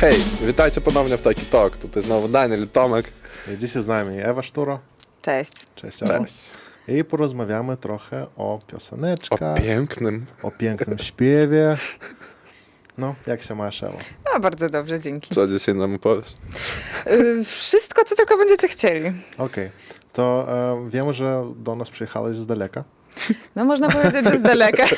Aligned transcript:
Hej, 0.00 0.24
witajcie 0.46 0.80
ponownie 0.80 1.16
w 1.18 1.22
Taki 1.22 1.46
Talk. 1.46 1.76
Tutaj 1.76 2.02
znowu 2.02 2.28
Daniel 2.28 2.64
i 2.64 2.68
Tomek. 2.68 3.12
I 3.54 3.58
Dzisiaj 3.58 3.82
z 3.82 3.86
nami 3.86 4.18
Ewa 4.20 4.42
Szturo. 4.42 4.80
Cześć. 5.22 5.52
Cześć, 5.74 6.02
Ewa. 6.02 6.18
Cześć. 6.18 6.50
I 6.88 7.04
porozmawiamy 7.04 7.76
trochę 7.76 8.26
o 8.36 8.52
O 8.52 8.58
pioseneczkach, 8.66 9.62
pięknym. 9.62 10.26
o 10.42 10.50
pięknym 10.50 10.98
śpiewie. 10.98 11.76
No, 12.98 13.14
jak 13.26 13.42
się 13.42 13.54
masz, 13.54 13.82
Ewa? 13.82 13.98
No, 14.34 14.40
bardzo 14.40 14.68
dobrze, 14.68 15.00
dzięki. 15.00 15.34
Co 15.34 15.46
dzisiaj 15.46 15.74
nam 15.74 15.98
powiesz? 15.98 16.32
Y, 17.06 17.44
Wszystko, 17.44 18.04
co 18.04 18.16
tylko 18.16 18.36
będziecie 18.36 18.68
chcieli. 18.68 19.12
Okej, 19.38 19.70
to 20.12 20.46
e, 20.48 20.90
wiem, 20.90 21.12
że 21.12 21.44
do 21.56 21.76
nas 21.76 21.90
przyjechałeś 21.90 22.36
z 22.36 22.46
daleka. 22.46 22.84
No, 23.56 23.64
można 23.64 23.88
powiedzieć, 23.88 24.24
że 24.24 24.36
z 24.36 24.42
daleka. 24.42 24.84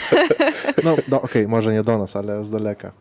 No, 0.84 0.96
no 1.08 1.22
okej, 1.22 1.48
może 1.48 1.72
nie 1.72 1.82
do 1.82 1.98
nas, 1.98 2.16
ale 2.16 2.44
z 2.44 2.50
daleka. 2.50 2.92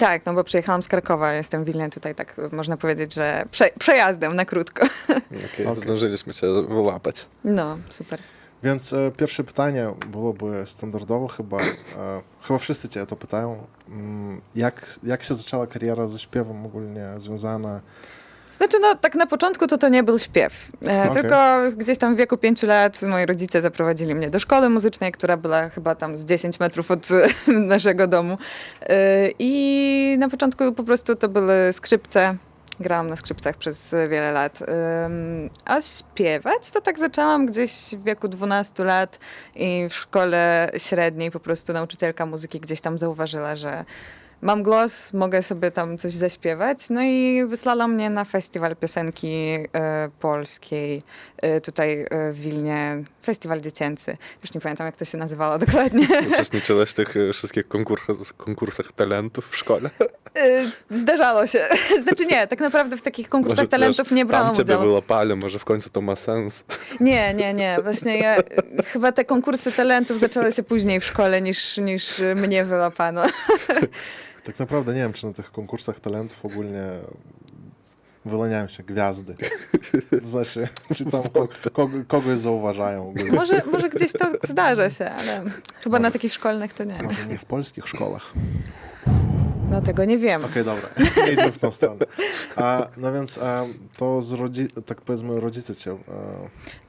tak, 0.00 0.26
no 0.26 0.34
bo 0.34 0.44
przyjechałam 0.44 0.82
z 0.82 0.88
Krakowa, 0.88 1.32
jestem 1.32 1.64
w 1.64 1.66
Wilnie 1.66 1.90
tutaj, 1.90 2.14
tak 2.14 2.34
można 2.52 2.76
powiedzieć, 2.76 3.14
że 3.14 3.44
prze, 3.50 3.70
przejazdem 3.78 4.36
na 4.36 4.44
krótko. 4.44 4.86
Okay, 5.04 5.66
Okej. 5.66 5.76
Zdążyliśmy 5.76 6.32
się 6.32 6.46
wyłapać. 6.68 7.26
No, 7.44 7.78
super. 7.88 8.20
Więc 8.64 8.92
e, 8.92 9.12
pierwsze 9.16 9.44
pytanie 9.44 9.86
byłoby 10.06 10.62
standardowo 10.66 11.28
chyba. 11.28 11.60
E, 11.60 11.62
chyba 12.42 12.58
wszyscy 12.58 12.88
cię 12.88 13.06
to 13.06 13.16
pytają. 13.16 13.66
Mm, 13.88 14.40
jak, 14.54 14.98
jak 15.02 15.22
się 15.22 15.34
zaczęła 15.34 15.66
kariera 15.66 16.06
ze 16.06 16.18
śpiewem 16.18 16.66
ogólnie 16.66 17.08
związana? 17.16 17.80
Znaczy, 18.52 18.78
no 18.80 18.94
tak 18.94 19.14
na 19.14 19.26
początku 19.26 19.66
to 19.66 19.78
to 19.78 19.88
nie 19.88 20.02
był 20.02 20.18
śpiew. 20.18 20.68
E, 20.86 21.02
Okej. 21.02 21.22
Tylko 21.22 21.36
gdzieś 21.76 21.98
tam 21.98 22.14
w 22.14 22.18
wieku 22.18 22.36
pięciu 22.36 22.66
lat 22.66 23.02
moi 23.02 23.26
rodzice 23.26 23.62
zaprowadzili 23.62 24.14
mnie 24.14 24.30
do 24.30 24.38
szkoły 24.38 24.68
muzycznej, 24.70 25.12
która 25.12 25.36
była 25.36 25.68
chyba 25.68 25.94
tam 25.94 26.16
z 26.16 26.24
10 26.24 26.60
metrów 26.60 26.90
od 26.90 27.08
naszego 27.46 28.06
domu. 28.06 28.36
E, 28.82 29.28
I 29.38 30.16
na 30.18 30.28
początku 30.28 30.72
po 30.72 30.84
prostu 30.84 31.16
to 31.16 31.28
były 31.28 31.72
skrzypce. 31.72 32.36
Grałam 32.80 33.08
na 33.08 33.16
skrzypcach 33.16 33.56
przez 33.56 33.94
wiele 34.10 34.32
lat. 34.32 34.58
A 35.64 35.80
śpiewać 35.80 36.70
to 36.70 36.80
tak 36.80 36.98
zaczęłam 36.98 37.46
gdzieś 37.46 37.70
w 37.72 38.04
wieku 38.04 38.28
12 38.28 38.84
lat 38.84 39.18
i 39.54 39.86
w 39.88 39.94
szkole 39.94 40.70
średniej 40.76 41.30
po 41.30 41.40
prostu 41.40 41.72
nauczycielka 41.72 42.26
muzyki 42.26 42.60
gdzieś 42.60 42.80
tam 42.80 42.98
zauważyła, 42.98 43.56
że 43.56 43.84
mam 44.44 44.62
głos, 44.62 45.12
mogę 45.12 45.42
sobie 45.42 45.70
tam 45.70 45.98
coś 45.98 46.12
zaśpiewać. 46.12 46.90
No 46.90 47.02
i 47.02 47.44
wysłała 47.46 47.88
mnie 47.88 48.10
na 48.10 48.24
festiwal 48.24 48.76
piosenki 48.76 49.58
e, 49.72 50.08
polskiej 50.20 51.02
e, 51.42 51.60
tutaj 51.60 52.06
e, 52.10 52.32
w 52.32 52.40
Wilnie, 52.40 53.02
festiwal 53.24 53.60
dziecięcy. 53.60 54.16
Już 54.42 54.54
nie 54.54 54.60
pamiętam, 54.60 54.86
jak 54.86 54.96
to 54.96 55.04
się 55.04 55.18
nazywało 55.18 55.58
dokładnie. 55.58 56.06
Uczestniczyłeś 56.32 56.90
w 56.90 56.94
tych 56.94 57.16
e, 57.16 57.32
wszystkich 57.32 57.68
konkursach, 57.68 58.16
konkursach 58.36 58.92
talentów 58.92 59.48
w 59.50 59.56
szkole? 59.56 59.90
E, 60.36 60.70
Zdarzało 60.90 61.46
się. 61.46 61.64
Znaczy 62.02 62.26
nie, 62.26 62.46
tak 62.46 62.60
naprawdę 62.60 62.96
w 62.96 63.02
takich 63.02 63.28
konkursach 63.28 63.58
Może, 63.58 63.68
talentów 63.68 64.06
wiesz, 64.08 64.16
nie 64.16 64.24
brałam 64.24 64.46
Tam 64.46 64.56
ciebie 64.56 64.74
udziału. 64.74 64.84
wyłapali, 64.84 65.36
może 65.36 65.58
w 65.58 65.64
końcu 65.64 65.90
to 65.90 66.00
ma 66.00 66.16
sens. 66.16 66.64
Nie, 67.00 67.34
nie, 67.34 67.54
nie. 67.54 67.76
Właśnie 67.82 68.18
ja, 68.18 68.36
chyba 68.92 69.12
te 69.12 69.24
konkursy 69.24 69.72
talentów 69.72 70.18
zaczęły 70.18 70.52
się 70.52 70.62
później 70.62 71.00
w 71.00 71.04
szkole 71.04 71.42
niż, 71.42 71.78
niż 71.78 72.22
mnie 72.36 72.64
wyłapano. 72.64 73.26
Tak 74.44 74.58
naprawdę 74.58 74.94
nie 74.94 75.00
wiem, 75.00 75.12
czy 75.12 75.26
na 75.26 75.32
tych 75.32 75.52
konkursach 75.52 76.00
talentów 76.00 76.44
ogólnie 76.44 76.82
wyłaniają 78.24 78.68
się 78.68 78.82
gwiazdy. 78.82 79.34
To 80.22 80.26
znaczy, 80.28 80.68
czy 80.94 81.04
tam 81.04 81.22
ko- 81.22 81.48
kogo, 81.72 81.98
kogoś 82.08 82.38
zauważają 82.38 83.08
ogólnie. 83.08 83.32
Może, 83.32 83.62
może 83.72 83.88
gdzieś 83.90 84.12
to 84.12 84.26
zdarza 84.42 84.90
się, 84.90 85.10
ale 85.10 85.42
chyba 85.82 85.98
na 85.98 86.10
takich 86.10 86.32
szkolnych 86.32 86.72
to 86.72 86.84
nie. 86.84 87.02
Może 87.02 87.26
nie 87.26 87.38
w 87.38 87.44
polskich 87.44 87.88
szkołach. 87.88 88.32
No 89.70 89.80
tego 89.80 90.04
nie 90.04 90.18
wiem. 90.18 90.44
Okej, 90.44 90.64
dobra, 90.64 90.88
nie 91.26 91.32
idźmy 91.32 91.52
w 91.52 91.58
tą 91.58 91.72
stronę. 91.72 91.96
A, 92.56 92.86
no 92.96 93.12
więc 93.12 93.38
a, 93.38 93.64
to 93.96 94.22
z 94.22 94.32
rodzi- 94.32 94.82
tak 94.86 95.00
powiedzmy 95.00 95.40
rodzice 95.40 95.74
cię... 95.76 95.90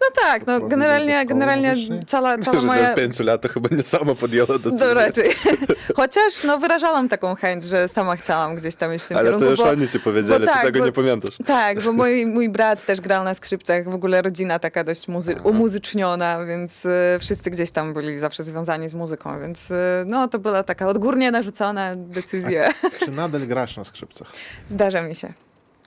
No 0.01 0.07
tak, 0.21 0.47
no 0.47 0.59
generalnie, 0.59 1.25
generalnie 1.25 1.75
cała, 2.07 2.37
cała 2.37 2.59
że 2.59 2.67
moja... 2.67 2.93
pięciu 2.93 3.23
lat 3.23 3.41
to 3.41 3.49
chyba 3.49 3.69
nie 3.71 3.83
sama 3.83 4.15
podjęła 4.15 4.47
decyzję. 4.47 4.77
To 4.79 4.93
raczej. 4.93 5.31
Chociaż 5.95 6.43
no, 6.43 6.57
wyrażałam 6.59 7.09
taką 7.09 7.35
chęć, 7.35 7.63
że 7.63 7.87
sama 7.87 8.15
chciałam 8.15 8.55
gdzieś 8.55 8.75
tam 8.75 8.93
iść 8.93 9.05
w 9.05 9.07
tym 9.07 9.17
Ale 9.17 9.25
kierunku. 9.25 9.45
to 9.45 9.51
już 9.51 9.59
bo, 9.59 9.69
oni 9.69 9.87
ci 9.87 9.99
powiedzieli, 9.99 10.39
bo 10.39 10.45
ty 10.45 10.53
tak, 10.53 10.63
tego 10.63 10.79
bo- 10.79 10.85
nie 10.85 10.91
pamiętasz. 10.91 11.37
Tak, 11.45 11.81
bo 11.81 11.93
mój, 11.93 12.25
mój 12.35 12.49
brat 12.49 12.85
też 12.85 13.01
grał 13.01 13.23
na 13.23 13.33
skrzypcach, 13.33 13.89
w 13.89 13.95
ogóle 13.95 14.21
rodzina 14.21 14.59
taka 14.59 14.83
dość 14.83 15.07
muzy- 15.07 15.41
umuzyczniona, 15.43 16.45
więc 16.45 16.85
y, 16.85 16.89
wszyscy 17.19 17.49
gdzieś 17.51 17.71
tam 17.71 17.93
byli 17.93 18.19
zawsze 18.19 18.43
związani 18.43 18.89
z 18.89 18.93
muzyką, 18.93 19.39
więc 19.41 19.71
y, 19.71 19.75
no 20.07 20.27
to 20.27 20.39
była 20.39 20.63
taka 20.63 20.87
odgórnie 20.87 21.31
narzucona 21.31 21.95
decyzja. 21.95 22.69
Czy 22.99 23.11
nadal 23.11 23.47
grasz 23.47 23.77
na 23.77 23.83
skrzypcach? 23.83 24.27
Zdarza 24.67 25.01
mi 25.01 25.15
się. 25.15 25.33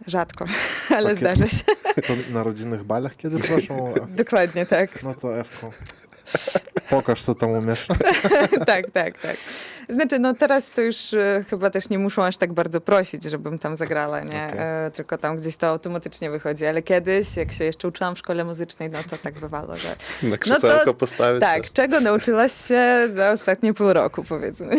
Rzadko, 0.06 0.44
ale 0.97 1.03
Takie- 1.03 1.16
zdarza 1.16 1.49
się. 1.49 1.65
To 2.06 2.12
na 2.32 2.43
rodzinnych 2.43 2.84
balach, 2.84 3.16
kiedy 3.16 3.38
proszą? 3.38 3.94
Dokładnie 4.09 4.66
tak. 4.66 5.03
No 5.03 5.15
to 5.15 5.38
Ewko, 5.38 5.71
pokaż 6.91 7.22
co 7.22 7.34
tam 7.34 7.50
umiesz. 7.50 7.87
tak, 8.66 8.91
tak, 8.91 9.21
tak. 9.21 9.37
Znaczy, 9.88 10.19
no 10.19 10.34
teraz 10.34 10.71
to 10.71 10.81
już 10.81 11.15
e, 11.15 11.44
chyba 11.50 11.71
też 11.71 11.88
nie 11.88 11.99
muszą 11.99 12.25
aż 12.25 12.37
tak 12.37 12.53
bardzo 12.53 12.81
prosić, 12.81 13.25
żebym 13.25 13.59
tam 13.59 13.76
zagrała, 13.76 14.20
nie? 14.20 14.28
Okej. 14.49 14.59
E, 14.87 14.91
tylko 14.94 15.19
tam 15.19 15.37
gdzieś 15.37 15.56
to 15.56 15.66
automatycznie 15.66 16.31
wychodzi. 16.31 16.66
Ale 16.66 16.82
kiedyś, 16.82 17.37
jak 17.37 17.53
się 17.53 17.65
jeszcze 17.65 17.88
uczyłam 17.88 18.15
w 18.15 18.19
szkole 18.19 18.44
muzycznej, 18.44 18.91
no 18.91 18.99
to 19.10 19.16
tak 19.16 19.34
bywało, 19.34 19.76
że 19.76 19.97
Na 20.22 20.38
krzesełko 20.38 20.94
postawić. 20.94 21.41
tak, 21.41 21.72
czego 21.72 22.00
nauczyłaś 22.00 22.53
się 22.53 23.09
za 23.10 23.31
ostatnie 23.32 23.75
pół 23.75 23.93
roku, 23.93 24.25
powiedzmy. 24.25 24.76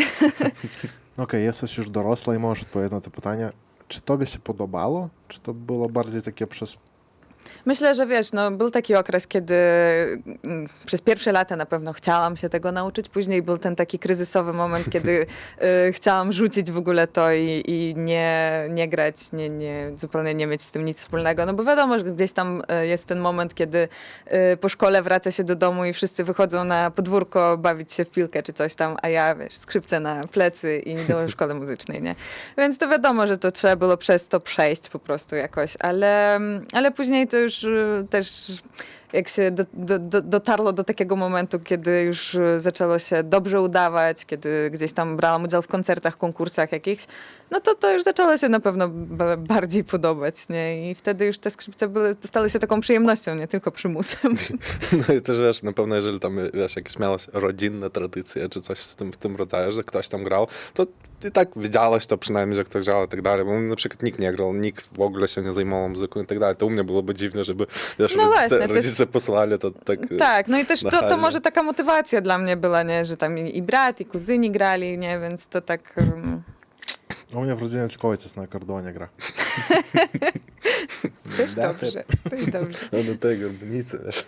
Okej, 1.20 1.44
jesteś 1.44 1.78
już 1.78 1.90
dorosła 1.90 2.36
i 2.36 2.40
możesz 2.40 2.64
odpowiedzieć 2.64 2.92
na 2.92 3.02
to 3.02 3.12
pytanie. 3.12 3.52
Czy 3.88 4.02
tobie 4.02 4.26
się 4.26 4.40
podobało? 4.40 5.10
Czy 5.28 5.40
to 5.40 5.54
było 5.54 5.90
bardziej 5.90 6.22
takie 6.22 6.48
przez... 6.48 6.78
Myślę, 7.66 7.96
że 7.96 8.08
wiesz, 8.08 8.32
no, 8.32 8.52
był 8.52 8.72
taki 8.72 8.96
okres, 8.96 9.28
kiedy 9.28 9.56
mm, 10.44 10.68
przez 10.86 11.02
pierwsze 11.02 11.32
lata 11.32 11.56
na 11.56 11.66
pewno 11.66 11.94
chciałam 11.94 12.38
się 12.38 12.50
tego 12.50 12.72
nauczyć. 12.72 13.10
Później 13.10 13.42
był 13.42 13.58
ten 13.58 13.76
taki 13.76 14.00
kryzysowy 14.00 14.54
moment, 14.54 14.90
kiedy 14.94 15.26
y, 15.88 15.94
chciałam 15.94 16.34
rzucić 16.34 16.72
w 16.72 16.78
ogóle 16.78 17.08
to 17.08 17.34
i, 17.34 17.64
i 17.68 17.94
nie, 17.98 18.66
nie 18.70 18.88
grać, 18.88 19.16
nie, 19.34 19.50
nie, 19.50 19.92
zupełnie 19.96 20.34
nie 20.34 20.48
mieć 20.48 20.62
z 20.62 20.72
tym 20.72 20.86
nic 20.86 21.00
wspólnego. 21.00 21.46
No 21.46 21.54
bo 21.54 21.64
wiadomo, 21.64 21.98
że 21.98 22.04
gdzieś 22.04 22.32
tam 22.32 22.64
y, 22.84 22.88
jest 22.88 23.06
ten 23.06 23.20
moment, 23.20 23.56
kiedy 23.56 23.88
y, 24.54 24.58
po 24.58 24.70
szkole 24.70 25.02
wraca 25.02 25.32
się 25.32 25.44
do 25.44 25.56
domu 25.56 25.86
i 25.86 25.94
wszyscy 25.94 26.24
wychodzą 26.24 26.64
na 26.64 26.92
podwórko 26.92 27.58
bawić 27.58 27.94
się 27.94 28.06
w 28.06 28.12
piłkę 28.12 28.44
czy 28.44 28.54
coś 28.54 28.76
tam, 28.76 28.96
a 29.02 29.10
ja, 29.10 29.36
wiesz, 29.36 29.54
skrzypce 29.54 30.00
na 30.00 30.22
plecy 30.24 30.78
i 30.78 30.96
do 30.96 31.28
szkoły 31.30 31.54
muzycznej, 31.54 32.02
nie? 32.02 32.16
Więc 32.58 32.78
to 32.78 32.90
wiadomo, 32.90 33.28
że 33.28 33.38
to 33.38 33.52
trzeba 33.52 33.76
było 33.76 33.98
przez 33.98 34.28
to 34.28 34.40
przejść 34.40 34.90
po 34.90 35.00
prostu 35.00 35.36
jakoś, 35.36 35.74
ale, 35.80 36.40
ale 36.74 36.92
później 36.92 37.28
to 37.30 37.38
już 37.38 37.64
y, 37.64 38.06
też 38.10 38.52
jak 39.14 39.30
się 39.30 39.52
do, 39.52 39.64
do, 39.74 40.00
do, 40.00 40.22
dotarło 40.22 40.74
do 40.74 40.84
takiego 40.84 41.16
momentu, 41.16 41.60
kiedy 41.60 42.02
już 42.02 42.36
y, 42.36 42.60
zaczęło 42.60 43.00
się 43.00 43.24
dobrze 43.24 43.62
udawać, 43.62 44.26
kiedy 44.26 44.70
gdzieś 44.70 44.94
tam 44.94 45.18
brałam 45.18 45.44
udział 45.44 45.62
w 45.62 45.68
koncertach, 45.68 46.18
konkursach 46.18 46.72
jakichś, 46.72 47.08
no 47.52 47.60
to 47.60 47.76
to 47.76 47.94
już 47.94 48.04
zaczęło 48.04 48.38
się 48.38 48.50
na 48.50 48.60
pewno 48.60 48.90
bardziej 49.38 49.84
podobać, 49.84 50.50
nie? 50.50 50.92
I 50.92 50.96
wtedy 50.96 51.26
już 51.26 51.38
te 51.40 51.52
skrzypce 51.52 51.88
były, 51.88 52.16
stały 52.26 52.50
się 52.50 52.60
taką 52.60 52.82
przyjemnością, 52.82 53.36
nie 53.36 53.48
tylko 53.48 53.72
przymusem. 53.72 54.36
No 55.08 55.14
i 55.14 55.22
też 55.22 55.40
wiesz, 55.40 55.64
na 55.64 55.74
pewno 55.74 55.96
jeżeli 55.96 56.20
tam, 56.20 56.38
wiesz, 56.54 56.76
jakieś 56.76 57.00
miałaś 57.00 57.28
rodzinne 57.34 57.90
tradycje, 57.90 58.50
czy 58.50 58.62
coś 58.62 58.80
z 58.80 58.96
tym, 58.96 59.12
w 59.12 59.18
tym 59.18 59.36
rodzaju, 59.36 59.72
że 59.72 59.84
ktoś 59.84 60.08
tam 60.08 60.24
grał, 60.24 60.48
to 60.74 60.86
i 61.26 61.32
tak 61.32 61.50
widziałaś 61.56 62.06
to 62.08 62.18
przynajmniej, 62.18 62.56
że 62.56 62.64
ktoś 62.64 62.86
grał 62.86 63.06
i 63.06 63.08
tak 63.08 63.22
dalej, 63.22 63.46
bo 63.46 63.60
na 63.62 63.76
przykład 63.76 64.04
nikt 64.04 64.20
nie 64.20 64.32
grał, 64.32 64.54
nikt 64.54 64.98
w 64.98 65.02
ogóle 65.02 65.28
się 65.28 65.42
nie 65.42 65.54
zajmował 65.54 65.90
muzyką 65.90 66.22
i 66.22 66.26
tak 66.26 66.40
dalej, 66.40 66.56
to 66.56 66.66
u 66.66 66.70
mnie 66.70 66.84
byłoby 66.84 67.14
dziwne, 67.14 67.46
żeby, 67.46 67.66
wiesz, 68.00 68.16
No 68.16 68.24
rodzice, 68.24 68.48
właśnie, 68.50 68.68
też- 68.68 68.76
rodzice 68.76 69.08
posłali 69.08 69.58
to 69.58 69.72
tak... 69.72 70.00
Tak, 70.20 70.48
no 70.48 70.60
i 70.60 70.66
też 70.66 70.82
to, 70.82 71.10
to 71.10 71.18
może 71.18 71.42
taka 71.42 71.64
motywacja 71.64 72.22
dla 72.22 72.38
mnie 72.38 72.58
była, 72.58 72.84
nie? 72.84 73.06
Że 73.06 73.18
tam 73.18 73.38
i, 73.38 73.58
i 73.58 73.62
brat, 73.62 74.02
i 74.02 74.06
kuzyni 74.06 74.52
grali, 74.52 74.98
nie? 74.98 75.20
Więc 75.20 75.48
to 75.48 75.62
tak... 75.62 75.94
um, 75.98 76.42
U 77.34 77.42
mnie 77.42 77.56
w 77.56 77.62
rodzinie 77.62 77.88
tylko 77.88 78.08
ojciec 78.10 78.36
na 78.36 78.44
akordeonie 78.44 78.94
gra. 78.94 79.10
Też 81.38 81.54
dobrze, 81.54 82.04
też 82.30 82.46
dobrze. 82.46 82.80
No 82.94 83.00
do 83.04 83.28
garbnicy, 83.42 84.00
wiesz. 84.06 84.26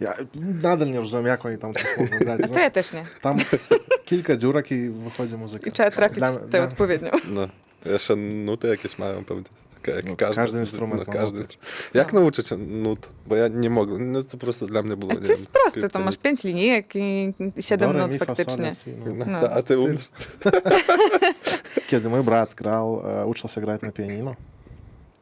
Ja 0.00 0.14
nadal 0.34 0.90
nie 0.90 1.00
rozumiem, 1.00 1.26
jak 1.26 1.46
oni 1.46 1.58
tam 1.58 1.72
to 1.72 1.80
grać. 2.20 2.40
To 2.52 2.58
ja 2.58 2.70
też 2.70 2.92
nie. 2.92 3.04
Tam 3.22 3.36
kilka 4.16 4.36
dziurek 4.36 4.70
i 4.72 4.88
wychodzi 4.88 5.36
muzyka. 5.36 5.66
I 5.66 5.72
trzeba 5.72 5.90
trafić 5.90 6.18
Dla- 6.18 6.32
w 6.32 6.36
tę 6.38 6.46
dla- 6.48 6.64
odpowiednią. 6.64 7.10
No. 7.28 7.48
Jeszcze 7.92 8.16
nuty 8.16 8.68
jakieś 8.68 8.98
mają 8.98 9.24
pewnie. 9.24 9.44
Jak 9.86 10.04
No, 10.04 10.16
każdy, 10.16 10.36
każdy 10.36 10.60
instrument 10.60 11.06
no, 11.06 11.12
każdy 11.12 11.40
instru- 11.40 11.56
Jak 11.94 12.12
nauczyć 12.12 12.48
się 12.48 12.56
nut? 12.56 13.08
Bo 13.26 13.36
ja 13.36 13.48
nie 13.48 13.70
mogę. 13.70 13.98
No 13.98 14.22
to 14.22 14.30
po 14.30 14.36
prostu 14.36 14.66
dla 14.66 14.82
mnie 14.82 14.96
było. 14.96 15.12
A 15.12 15.14
to 15.16 15.20
jest 15.26 15.44
wiem, 15.44 15.52
proste, 15.62 15.88
tam 15.88 16.04
masz 16.04 16.16
pięć 16.16 16.44
linijek 16.44 16.96
i 16.96 17.32
siedem 17.60 17.96
nut 17.98 18.16
faktycznie. 18.16 18.72
no. 19.06 19.14
No, 19.14 19.24
No. 19.26 19.38
A 19.50 19.62
ty 19.62 19.78
umiesz? 19.78 20.08
Kiedy 21.88 22.08
mój 22.08 22.22
brat 22.22 22.54
grał, 22.54 23.02
e, 23.10 23.26
uczył 23.26 23.50
się 23.50 23.60
grać 23.60 23.82
na 23.82 23.92
pianino, 23.92 24.34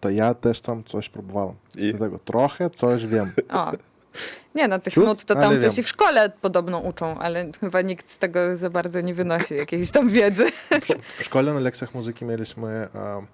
to 0.00 0.10
ja 0.10 0.34
też 0.34 0.60
tam 0.60 0.84
coś 0.84 1.08
próbowałem. 1.08 1.54
I? 1.78 1.90
Dlatego 1.94 2.18
trochę 2.18 2.70
coś 2.70 3.06
wiem. 3.06 3.32
O, 3.52 3.72
Nie 4.54 4.68
no, 4.68 4.78
tych 4.78 4.94
Ciut, 4.94 5.04
nut 5.04 5.24
to 5.24 5.34
tam 5.34 5.60
coś 5.60 5.78
i 5.78 5.82
w 5.82 5.88
szkole 5.88 6.32
podobno 6.40 6.78
uczą, 6.78 7.18
ale 7.18 7.50
chyba 7.60 7.80
nikt 7.80 8.10
z 8.10 8.18
tego 8.18 8.56
za 8.56 8.70
bardzo 8.70 9.00
nie 9.00 9.14
wynosi 9.14 9.54
jakiejś 9.54 9.90
tam 9.90 10.08
wiedzy. 10.08 10.46
W 11.18 11.24
szkole 11.24 11.54
na 11.54 11.60
lekcjach 11.60 11.94
muzyki 11.94 12.24
mieliśmy, 12.24 12.88
e, 12.94 13.26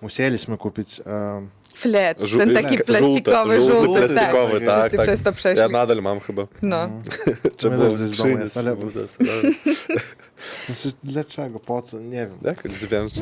musieliśmy 0.00 0.56
kupić 0.58 1.00
e, 1.00 1.46
Flet, 1.74 2.20
Żół- 2.20 2.38
ten 2.38 2.54
taki 2.54 2.68
żółte, 2.68 2.84
plastikowy, 2.84 3.60
żółty, 3.60 3.84
żółty, 3.84 4.08
plastikowy, 4.08 4.60
tak. 4.60 4.68
tak, 4.68 4.80
Wszyscy 4.80 4.96
tak. 4.96 5.06
przez 5.06 5.22
to 5.22 5.32
przeszli. 5.32 5.58
Ja 5.60 5.68
nadal 5.68 6.02
mam 6.02 6.20
chyba. 6.20 6.46
No. 6.62 6.88
Trzeba 7.56 7.76
było 7.76 7.96
w 7.96 8.00
jest, 8.40 8.56
ale- 8.56 8.76
Znaczy, 10.66 10.92
dlaczego? 11.04 11.60
Po 11.60 11.82
co? 11.82 12.00
Nie 12.00 12.26
wiem. 12.26 12.38
Jak 12.42 12.68
dźwięcz? 12.68 13.12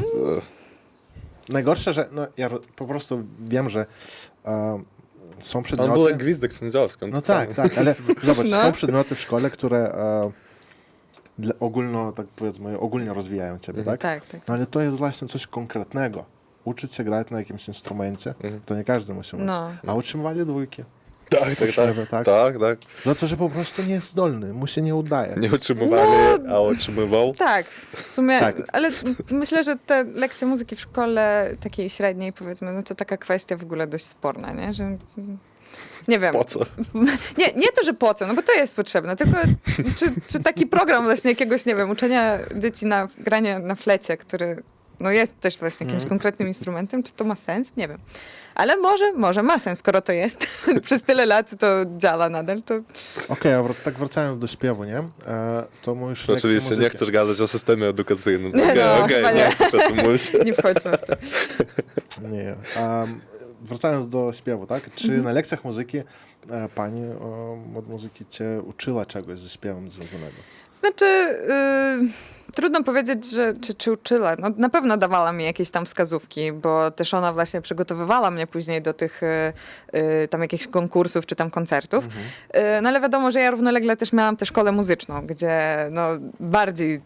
Najgorsze, 1.48 1.92
że 1.92 2.08
no, 2.12 2.26
ja 2.36 2.50
po 2.76 2.86
prostu 2.86 3.22
wiem, 3.40 3.70
że 3.70 3.86
e, 4.44 4.82
są 5.42 5.58
On 5.58 5.64
przedmioty... 5.64 5.92
był 5.92 6.08
jak 6.08 6.16
gwizdek 6.18 6.52
sędziowski. 6.52 7.04
on 7.04 7.10
No 7.10 7.22
tak 7.22 7.54
tak, 7.54 7.56
tak, 7.74 7.78
ale 7.78 7.94
zobacz, 8.34 8.46
No. 8.50 8.62
są 8.62 8.72
przedmioty 8.72 9.14
w 9.14 9.20
szkole, 9.20 9.50
które 9.50 9.78
e, 9.78 10.30
ogólno, 11.60 12.12
tak 12.12 12.26
powiedzmy, 12.26 12.78
ogólnie 12.78 13.12
rozwijają 13.14 13.58
ciebie, 13.58 13.78
Mhm. 13.78 13.98
tak? 13.98 14.20
Tak, 14.22 14.30
tak. 14.30 14.48
No 14.48 14.54
ale 14.54 14.66
to 14.66 14.80
jest 14.80 14.96
właśnie 14.96 15.28
coś 15.28 15.46
konkretnego. 15.46 16.24
Uczyć 16.64 16.94
się 16.94 17.04
grać 17.04 17.30
na 17.30 17.38
jakimś 17.38 17.68
instrumencie, 17.68 18.30
Mhm. 18.30 18.60
to 18.66 18.74
nie 18.74 18.84
każdy 18.84 19.14
musi 19.14 19.36
umieć. 19.36 19.48
No. 19.48 19.70
A 19.86 19.94
utrzymywali 19.94 20.46
dwójki. 20.46 20.84
Tak, 21.40 21.56
tak, 21.56 21.58
tak. 21.58 21.68
Uczciwe, 21.68 22.06
tak? 22.06 22.24
Tak, 22.24 22.58
tak. 22.58 22.78
Za 23.04 23.14
to, 23.14 23.26
że 23.26 23.36
po 23.36 23.50
prostu 23.50 23.82
nie 23.82 23.94
jest 23.94 24.10
zdolny, 24.10 24.52
mu 24.52 24.66
się 24.66 24.82
nie 24.82 24.94
udaje. 24.94 25.34
Nie 25.36 25.50
utrzymywali, 25.52 26.12
a 26.50 26.60
utrzymywał. 26.60 27.34
Tak, 27.34 27.66
w 27.96 28.06
sumie, 28.06 28.40
Tak. 28.40 28.56
ale 28.72 28.90
myślę, 29.30 29.64
że 29.64 29.76
te 29.76 30.04
lekcje 30.04 30.46
muzyki 30.46 30.76
w 30.76 30.80
szkole 30.80 31.50
takiej 31.60 31.88
średniej 31.88 32.32
powiedzmy, 32.32 32.72
no 32.72 32.82
to 32.82 32.94
taka 32.94 33.16
kwestia 33.16 33.56
w 33.56 33.62
ogóle 33.62 33.86
dość 33.86 34.04
sporna, 34.04 34.52
nie? 34.52 34.72
Że 34.72 34.96
nie 36.08 36.18
wiem. 36.18 36.32
Po 36.32 36.44
co? 36.44 36.60
Nie, 37.38 37.46
nie 37.56 37.72
to, 37.72 37.82
że 37.84 37.94
po 37.94 38.14
co, 38.14 38.26
no 38.26 38.34
bo 38.34 38.42
to 38.42 38.52
jest 38.52 38.76
potrzebne, 38.76 39.16
tylko 39.16 39.38
czy, 39.96 40.06
czy 40.28 40.40
taki 40.40 40.66
program 40.66 41.04
właśnie 41.04 41.30
jakiegoś, 41.30 41.66
nie 41.66 41.74
wiem, 41.74 41.90
uczenia 41.90 42.38
dzieci 42.54 42.86
na 42.86 43.08
granie 43.18 43.58
na 43.58 43.74
flecie, 43.74 44.16
który 44.16 44.62
no 45.00 45.10
jest 45.10 45.40
też 45.40 45.58
właśnie 45.58 45.84
jakimś 45.86 46.02
Mhm. 46.02 46.08
konkretnym 46.08 46.48
instrumentem, 46.48 47.02
czy 47.02 47.12
to 47.12 47.24
ma 47.24 47.34
sens? 47.36 47.76
Nie 47.76 47.88
wiem. 47.88 47.98
Ale 48.54 48.76
może, 48.76 49.12
może 49.12 49.42
ma 49.42 49.58
sens, 49.58 49.78
skoro 49.78 50.00
to 50.02 50.12
jest. 50.12 50.46
Przez 50.86 51.02
tyle 51.02 51.26
lat 51.26 51.58
to 51.58 51.66
działa 51.98 52.28
nadal, 52.28 52.62
to 52.62 52.74
Okej, 53.28 53.52
a 53.54 53.62
wr- 53.62 53.74
tak 53.84 53.94
wracając 53.94 54.38
do 54.38 54.46
śpiewu, 54.46 54.84
nie? 54.84 54.98
E, 55.26 55.64
to 55.82 55.94
mówisz 55.94 56.30
Oczywiście 56.30 56.76
nie 56.76 56.90
chcesz 56.90 57.10
gadać 57.10 57.40
o 57.40 57.48
systemie 57.48 57.86
edukacyjnym. 57.88 58.52
Nie, 58.52 58.62
Okej, 58.64 58.76
no, 58.76 59.04
okej, 59.04 59.16
chyba 59.16 59.32
nie 59.32 59.38
nie. 59.44 59.50
chcesz 59.50 59.74
o 59.74 59.78
tym 59.78 59.96
mówić. 60.06 60.32
nie 60.44 60.52
wchodźmy 60.54 60.92
w 60.92 61.02
to. 61.02 61.12
Nie. 62.28 62.54
Um, 62.82 63.20
wracając 63.62 64.08
do 64.08 64.32
śpiewu, 64.32 64.66
tak? 64.66 64.94
Czy 64.94 65.04
Mhm. 65.06 65.24
na 65.24 65.32
lekcjach 65.32 65.64
muzyki 65.64 65.98
e, 65.98 66.04
pani 66.74 67.02
od 67.78 67.88
muzyki 67.88 68.26
cię 68.30 68.62
uczyła 68.66 69.06
czegoś 69.06 69.38
ze 69.38 69.48
śpiewem 69.48 69.90
związanego? 69.90 70.36
Znaczy, 70.72 71.04
y, 71.04 72.41
trudno 72.54 72.84
powiedzieć, 72.84 73.30
że 73.30 73.54
czy, 73.56 73.74
czy 73.74 73.92
uczyła. 73.92 74.36
No, 74.38 74.48
na 74.56 74.68
pewno 74.68 74.96
dawała 74.96 75.32
mi 75.32 75.44
jakieś 75.44 75.70
tam 75.70 75.86
wskazówki, 75.86 76.52
bo 76.52 76.90
też 76.90 77.14
ona 77.14 77.32
właśnie 77.32 77.60
przygotowywała 77.60 78.30
mnie 78.30 78.46
później 78.46 78.82
do 78.82 78.94
tych 78.94 79.22
y, 79.22 79.52
y, 80.24 80.28
tam 80.28 80.42
jakichś 80.42 80.66
konkursów 80.66 81.26
czy 81.26 81.36
tam 81.36 81.50
koncertów. 81.50 82.04
Mhm. 82.04 82.24
Y, 82.78 82.82
no 82.82 82.88
ale 82.88 83.00
wiadomo, 83.00 83.30
że 83.30 83.40
ja 83.40 83.50
równolegle 83.50 83.96
też 83.96 84.12
miałam 84.12 84.36
tę 84.36 84.46
szkołę 84.46 84.72
muzyczną, 84.72 85.26
gdzie 85.26 85.88
no, 85.90 86.02
bardziej, 86.40 87.00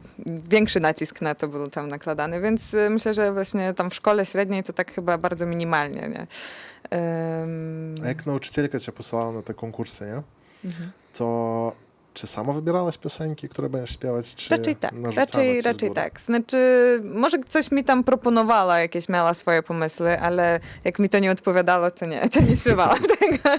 większy 0.49 0.81
nacisk 0.81 1.21
na 1.21 1.35
to 1.35 1.49
był 1.49 1.69
tam 1.69 1.89
nakładany, 1.89 2.41
więc 2.41 2.75
y, 2.75 2.91
myślę, 2.91 3.15
że 3.15 3.33
właśnie 3.33 3.75
tam 3.75 3.91
w 3.91 3.95
szkole 3.95 4.27
średniej 4.27 4.63
to 4.63 4.73
tak 4.73 4.95
chyba 4.95 5.19
bardzo 5.19 5.47
minimalnie, 5.47 6.09
nie? 6.09 6.27
Ym, 7.43 7.95
A 8.05 8.09
jak 8.09 8.27
nauczycielka 8.27 8.79
cię 8.79 8.93
posłała 8.93 9.33
na 9.33 9.43
te 9.43 9.55
konkursy, 9.55 10.05
nie? 10.05 10.23
mhm. 10.71 10.91
To 11.15 11.73
czy 12.17 12.27
sama 12.27 12.53
wybierałaś 12.53 12.99
piosenki, 12.99 13.49
które 13.49 13.69
będziesz 13.69 13.91
śpiewać, 13.91 14.35
czy 14.35 14.51
Raczej 14.51 14.77
tak, 14.77 14.93
raczej, 15.15 15.61
raczej 15.61 15.91
tak. 15.91 16.21
Znaczy, 16.21 16.59
może 17.05 17.39
coś 17.49 17.71
mi 17.71 17.85
tam 17.85 18.05
proponowała, 18.05 18.79
jakieś 18.79 19.09
miała 19.09 19.35
swoje 19.35 19.63
pomysły, 19.63 20.21
ale 20.21 20.61
jak 20.85 20.99
mi 20.99 21.09
to 21.09 21.19
nie 21.19 21.31
odpowiadało, 21.31 21.91
to 21.91 22.07
nie, 22.07 22.29
to 22.29 22.41
nie 22.41 22.57
śpiewałam 22.57 22.99
tego. 23.19 23.51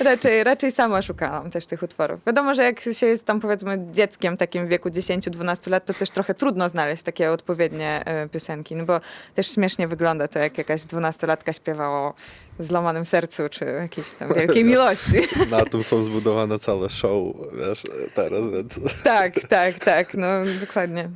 Raczej, 0.00 0.44
raczej 0.44 0.72
sama 0.72 1.02
szukałam 1.02 1.50
też 1.50 1.66
tych 1.66 1.82
utworów. 1.82 2.20
Wiadomo, 2.26 2.54
że 2.54 2.62
jak 2.62 2.80
się 2.80 3.06
jest 3.06 3.26
tam 3.26 3.40
powiedzmy 3.40 3.86
dzieckiem 3.92 4.36
takim 4.36 4.66
w 4.66 4.68
wieku 4.68 4.88
10-12 4.88 5.70
lat, 5.70 5.84
to 5.84 5.94
też 5.94 6.10
trochę 6.10 6.34
trudno 6.34 6.68
znaleźć 6.68 7.02
takie 7.02 7.30
odpowiednie 7.30 8.02
e, 8.04 8.28
piosenki, 8.28 8.76
no 8.76 8.84
bo 8.84 9.00
też 9.34 9.50
śmiesznie 9.50 9.88
wygląda 9.88 10.28
to, 10.28 10.38
jak 10.38 10.58
jakaś 10.58 10.84
dwunastolatka 10.84 11.52
śpiewa 11.52 11.88
o 11.88 12.14
złamanym 12.58 13.04
sercu, 13.04 13.42
czy 13.50 13.64
jakiejś 13.64 14.08
tam 14.08 14.32
wielkiej 14.36 14.64
miłości. 14.64 15.16
Na 15.50 15.64
tym 15.64 15.82
są 15.82 16.02
zbudowane 16.02 16.58
całe 16.58 16.90
show, 16.90 17.34
wiesz, 17.52 17.82
teraz, 18.14 18.50
więc... 18.50 19.02
tak, 19.02 19.34
tak, 19.48 19.78
tak, 19.78 20.14
no 20.14 20.28
dokładnie. 20.60 21.08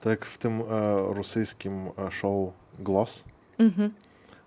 To 0.00 0.10
jak 0.10 0.24
w 0.24 0.38
tym 0.38 0.60
e, 0.60 0.64
rosyjskim 1.14 1.86
e, 1.86 2.10
show 2.10 2.52
Gloss. 2.78 3.24
Mhm. 3.58 3.94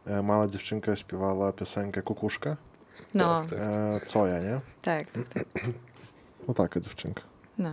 E, 0.07 0.21
mała 0.21 0.47
dziewczynka 0.47 0.95
śpiewała 0.95 1.53
piosenkę 1.53 2.01
Kukuszka. 2.01 2.57
No, 3.15 3.41
Tak, 3.49 3.59
E, 3.59 3.99
co 4.05 4.27
ja, 4.27 4.39
nie? 4.39 4.59
tak, 4.81 5.11
tak, 5.11 5.23
tak. 5.33 5.63
No 6.47 6.53
taka 6.53 6.79
dziewczynka. 6.79 7.21
No. 7.57 7.69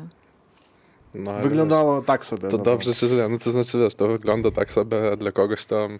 No, 1.14 1.30
ale 1.30 1.42
Wyglądało 1.42 2.02
tak 2.02 2.26
sobie. 2.26 2.42
wiesz, 2.42 2.50
To 2.50 2.58
no 2.58 2.64
dobrze 2.64 2.94
czy 2.94 3.08
źle? 3.08 3.28
No 3.28 3.38
to 3.38 3.50
znaczy, 3.50 3.78
wiesz, 3.78 3.94
to 3.94 4.08
wygląda 4.08 4.50
tak 4.50 4.72
sobie 4.72 5.12
a 5.12 5.16
dla 5.16 5.32
kogoś 5.32 5.64
tam... 5.64 5.98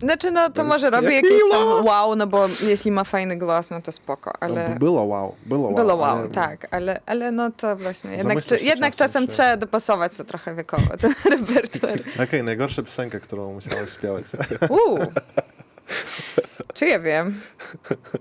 Znaczy, 0.00 0.30
no 0.30 0.50
to 0.50 0.64
może 0.64 0.90
robi 0.90 1.04
jak 1.04 1.14
jakieś 1.14 1.30
miło! 1.44 1.76
tam 1.76 1.84
wow, 1.86 2.16
no 2.16 2.26
bo 2.26 2.48
jeśli 2.62 2.90
ma 2.90 3.04
fajny 3.04 3.36
głos, 3.36 3.70
no 3.70 3.80
to 3.82 3.92
spoko, 3.92 4.30
No, 4.30 4.36
ale... 4.40 4.76
Było 4.78 5.02
wow, 5.04 5.34
było 5.46 5.62
wow. 5.68 5.74
Było 5.74 5.94
wow, 5.96 6.04
ale- 6.16 6.28
tak, 6.28 6.66
ale, 6.70 7.00
ale 7.06 7.30
no 7.32 7.50
to 7.50 7.76
właśnie, 7.76 8.10
jednak, 8.10 8.28
Zamyślisz 8.28 8.60
się 8.60 8.66
jednak 8.66 8.92
czasem, 8.96 9.06
czasem 9.08 9.26
czy- 9.26 9.32
trzeba 9.32 9.56
dopasować 9.56 10.16
to 10.16 10.24
trochę 10.24 10.54
wiekowo, 10.54 10.96
ten 10.96 11.14
repertuar. 11.38 11.98
Okej, 12.24 12.42
najgorsza 12.42 12.82
piosenka, 12.82 13.20
którą 13.20 13.52
musiałeś 13.52 13.90
śpiewać. 13.92 14.24
Uuu. 14.68 14.98
Czy 16.82 16.88
ja 16.88 17.00
wiem? 17.00 17.40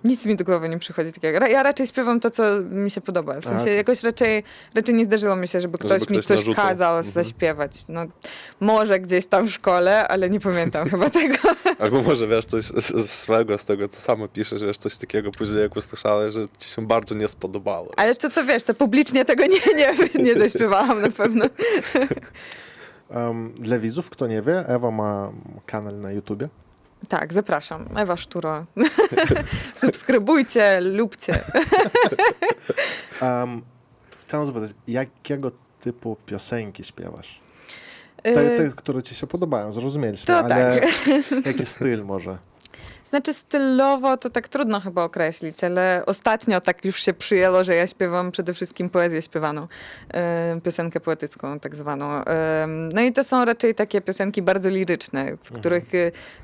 Nic 0.03 0.25
mi 0.25 0.35
do 0.35 0.43
głowy 0.43 0.69
nie 0.69 0.79
przychodzi 0.79 1.11
takiego. 1.13 1.47
Ja 1.47 1.63
raczej 1.63 1.87
śpiewam 1.87 2.19
to, 2.19 2.29
co 2.29 2.43
mi 2.63 2.91
się 2.91 3.01
podoba. 3.01 3.41
W 3.41 3.45
sensie 3.45 3.69
jakoś 3.69 4.03
raczej, 4.03 4.43
raczej 4.75 4.95
nie 4.95 5.05
zdarzyło 5.05 5.35
mi 5.35 5.47
się, 5.47 5.61
żeby 5.61 5.77
ktoś 5.77 6.01
Żeby 6.01 6.13
mi 6.13 6.17
ktoś 6.19 6.25
coś 6.27 6.37
narzucał. 6.37 6.65
kazał 6.67 6.97
Mhm. 6.97 7.13
zaśpiewać. 7.13 7.71
No, 7.89 8.01
może 8.59 8.99
gdzieś 8.99 9.25
tam 9.25 9.47
w 9.47 9.51
szkole, 9.51 10.07
ale 10.07 10.29
nie 10.29 10.39
pamiętam 10.39 10.89
chyba 10.89 11.09
tego. 11.19 11.35
Albo 11.79 12.01
może, 12.01 12.27
wiesz, 12.27 12.45
coś 12.45 12.65
swego, 13.07 13.57
z 13.57 13.65
tego, 13.65 13.87
co 13.87 14.01
samo 14.01 14.27
piszesz, 14.27 14.61
wiesz, 14.61 14.77
coś 14.77 14.97
takiego 14.97 15.31
później, 15.31 15.61
jak 15.61 15.75
usłyszałeś, 15.75 16.33
że 16.33 16.45
ci 16.57 16.69
się 16.69 16.87
bardzo 16.87 17.15
nie 17.15 17.27
spodobało. 17.27 17.91
Ale 17.97 18.15
to 18.15 18.29
co 18.29 18.43
wiesz, 18.45 18.63
to 18.63 18.73
publicznie 18.73 19.25
tego 19.25 19.43
nie, 19.45 19.59
nie, 19.75 20.23
nie 20.23 20.35
zaśpiewałam 20.35 21.01
na 21.01 21.11
pewno. 21.11 21.45
Em, 23.09 23.53
dla 23.53 23.79
widzów, 23.79 24.09
kto 24.09 24.27
nie 24.27 24.41
wie, 24.41 24.67
Ewa 24.67 24.91
ma 24.91 25.31
kanał 25.65 25.93
na 25.97 26.11
YouTubie. 26.11 26.49
Tak, 27.11 27.33
zapraszam. 27.33 27.85
Ewa 27.95 28.17
Szturo. 28.17 28.61
Subskrybujcie, 29.73 30.81
lubcie. 30.81 31.39
Um, 33.21 33.61
chciałem 34.21 34.47
zapytać, 34.47 34.71
jakiego 34.87 35.51
typu 35.79 36.17
piosenki 36.25 36.83
śpiewasz? 36.83 37.39
Y, 38.27 38.33
Te, 38.33 38.57
te, 38.57 38.71
które 38.75 39.03
ci 39.03 39.15
się 39.15 39.27
podobają, 39.27 39.71
zrozumieliśmy, 39.73 40.25
To 40.25 40.37
ale 40.39 40.79
tak. 40.81 41.45
jaki 41.45 41.65
styl 41.65 42.03
może? 42.05 42.37
Znaczy 43.03 43.33
stylowo 43.33 44.17
to 44.17 44.29
tak 44.29 44.47
trudno 44.47 44.79
chyba 44.79 45.03
określić, 45.03 45.63
ale 45.63 46.03
ostatnio 46.05 46.61
tak 46.61 46.85
już 46.85 47.03
się 47.03 47.13
przyjęło, 47.13 47.63
że 47.63 47.75
ja 47.75 47.87
śpiewam 47.87 48.31
przede 48.31 48.53
wszystkim 48.53 48.89
poezję 48.89 49.21
śpiewaną, 49.21 49.67
e, 50.13 50.59
piosenkę 50.63 50.99
poetycką 50.99 51.59
tak 51.59 51.75
zwaną. 51.75 52.11
E, 52.25 52.65
no 52.93 53.01
i 53.01 53.13
to 53.13 53.23
są 53.23 53.45
raczej 53.45 53.75
takie 53.75 54.01
piosenki 54.01 54.41
bardzo 54.41 54.69
liryczne, 54.69 55.37
w 55.43 55.51
których 55.51 55.83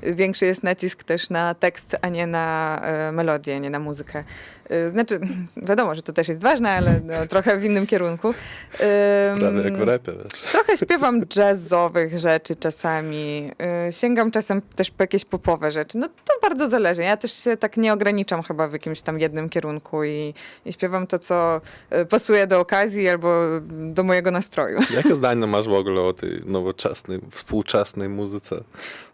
e, 0.02 0.12
większy 0.12 0.46
jest 0.46 0.62
nacisk 0.62 1.04
też 1.04 1.30
na 1.30 1.54
tekst, 1.54 1.96
a 2.02 2.08
nie 2.08 2.26
na 2.26 2.80
e, 2.84 3.12
melodię, 3.12 3.60
nie 3.60 3.70
na 3.70 3.78
muzykę. 3.78 4.24
E, 4.70 4.90
Znaczy, 4.90 5.20
wiadomo, 5.68 5.94
że 5.94 6.02
to 6.02 6.12
też 6.12 6.28
jest 6.28 6.42
ważne, 6.42 6.70
ale 6.70 7.00
no, 7.04 7.26
trochę 7.26 7.58
w 7.58 7.64
innym 7.64 7.86
kierunku. 7.86 8.34
E, 8.80 9.34
Prawie 9.38 9.62
jak 9.62 9.76
w 9.76 9.82
rapie. 9.82 10.12
Trochę 10.52 10.76
śpiewam 10.84 11.20
jazzowych 11.36 12.18
rzeczy 12.18 12.56
czasami. 12.56 13.50
y, 13.88 13.92
Sięgam 13.92 14.30
czasem 14.30 14.62
też 14.76 14.90
po 14.90 15.02
jakieś 15.02 15.24
popowe 15.24 15.70
rzeczy. 15.70 15.98
No 15.98 16.08
to 16.08 16.47
bardzo 16.48 16.68
zależy. 16.68 17.02
Ja 17.02 17.16
też 17.16 17.32
się 17.32 17.56
tak 17.56 17.76
nie 17.76 17.92
ograniczam 17.92 18.42
chyba 18.42 18.68
w 18.68 18.72
jakimś 18.72 19.02
tam 19.02 19.20
jednym 19.20 19.48
kierunku 19.48 20.04
i, 20.04 20.34
i 20.64 20.72
śpiewam 20.72 21.06
to, 21.06 21.18
co 21.18 21.60
y, 21.92 22.06
pasuje 22.06 22.46
do 22.46 22.60
okazji 22.60 23.08
albo 23.08 23.34
do 23.70 24.02
mojego 24.02 24.30
nastroju. 24.30 24.78
Jakie 24.96 25.14
zdanie 25.14 25.46
masz 25.46 25.68
w 25.68 25.72
ogóle 25.72 26.00
o 26.00 26.12
tej 26.12 26.40
nowoczesnej, 26.46 27.20
współczesnej 27.30 28.08
muzyce? 28.08 28.64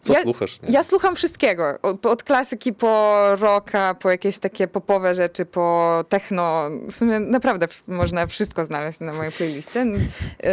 Co 0.03 0.12
Ja- 0.12 0.23
słuchasz? 0.23 0.62
Nie? 0.62 0.73
Ja 0.73 0.83
słucham 0.83 1.17
wszystkiego. 1.17 1.79
Od, 1.83 2.07
od 2.07 2.23
klasyki 2.23 2.73
po 2.73 3.23
rocka, 3.41 3.95
po 3.95 4.11
jakieś 4.11 4.38
takie 4.38 4.69
popowe 4.69 5.14
rzeczy, 5.14 5.47
po 5.47 6.05
techno. 6.09 6.71
W 6.91 6.97
sumie 6.97 7.21
naprawdę 7.21 7.69
można 7.88 8.26
wszystko 8.26 8.64
znaleźć 8.64 9.00
na 9.00 9.12
mojej 9.12 9.33
playliście. 9.33 9.87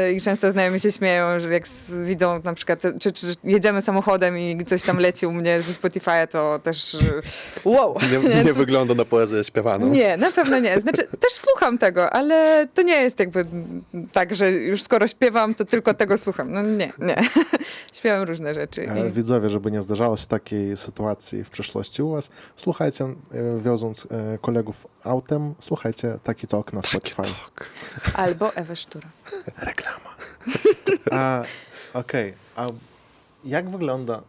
Y, 0.07 0.11
I 0.11 0.21
często 0.21 0.51
znajomi 0.51 0.79
się 0.79 0.91
śmieją, 0.91 1.39
że 1.39 1.53
jak 1.53 1.63
widzą 2.01 2.41
na 2.43 2.53
przykład, 2.53 2.81
czy, 2.99 3.11
czy 3.11 3.27
jedziemy 3.43 3.81
samochodem 3.81 4.37
i 4.37 4.65
coś 4.65 4.83
tam 4.83 4.97
leci 4.97 5.25
u 5.25 5.31
mnie 5.31 5.61
ze 5.61 5.71
Spotify'a, 5.73 6.27
to, 6.27 6.59
to 6.63 6.70
też 6.71 6.93
y, 6.93 7.21
wow. 7.65 7.97
Nie, 8.29 8.43
nie 8.43 8.53
wygląda 8.53 8.95
na 8.95 9.05
poezję 9.05 9.43
śpiewaną. 9.43 9.87
Nie, 9.87 10.17
na 10.17 10.31
pewno 10.31 10.59
nie. 10.59 10.79
Znaczy, 10.79 11.07
też 11.07 11.33
słucham 11.33 11.77
tego, 11.77 12.09
ale 12.09 12.67
to 12.73 12.81
nie 12.81 13.01
jest 13.01 13.19
jakby 13.19 13.45
tak, 14.11 14.35
że 14.35 14.51
już 14.51 14.81
skoro 14.81 15.07
śpiewam, 15.07 15.55
to 15.55 15.65
tylko 15.65 15.93
tego 15.93 16.17
słucham. 16.17 16.51
No 16.51 16.61
nie, 16.61 16.91
nie. 16.99 17.15
Śpiewam 17.97 18.23
różne 18.23 18.53
rzeczy. 18.53 18.89
E, 18.89 19.07
I... 19.07 19.11
Widzowie, 19.11 19.49
żeby 19.49 19.71
nie 19.71 19.81
zdarzało 19.81 20.17
się 20.17 20.27
takiej 20.27 20.77
sytuacji 20.77 21.43
w 21.43 21.49
przyszłości 21.49 22.01
u 22.01 22.11
was, 22.11 22.29
słuchajcie, 22.55 23.05
e, 23.05 23.13
wioząc 23.59 24.07
e, 24.11 24.37
kolegów 24.41 24.87
autem, 25.03 25.53
słuchajcie 25.59 26.17
Taki 26.23 26.47
Talk 26.47 26.73
na 26.73 26.81
Spotify. 26.81 27.21
Albo 28.13 28.55
Ewę 28.55 28.75
Sztura. 28.75 29.07
Reklama. 29.57 30.15
Okej, 31.93 32.33
a 32.55 32.67
jak 33.45 33.69
wygląda 33.69 34.21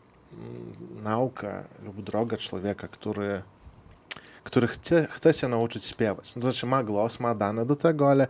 nauka 1.02 1.64
lub 1.82 2.02
droga 2.02 2.36
człowieka, 2.36 2.88
który, 2.88 3.42
który 4.44 4.68
chce, 4.68 5.06
chce 5.10 5.32
się 5.32 5.48
nauczyć 5.48 5.84
śpiewać? 5.84 6.34
To 6.34 6.40
znaczy 6.40 6.66
ma 6.66 6.84
głos, 6.84 7.20
ma 7.20 7.34
dane 7.34 7.66
do 7.66 7.76
tego, 7.76 8.10
ale 8.10 8.26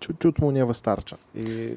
ciut, 0.00 0.20
ciut 0.22 0.38
mu 0.38 0.50
nie 0.50 0.66
wystarcza. 0.66 1.16
I 1.34 1.76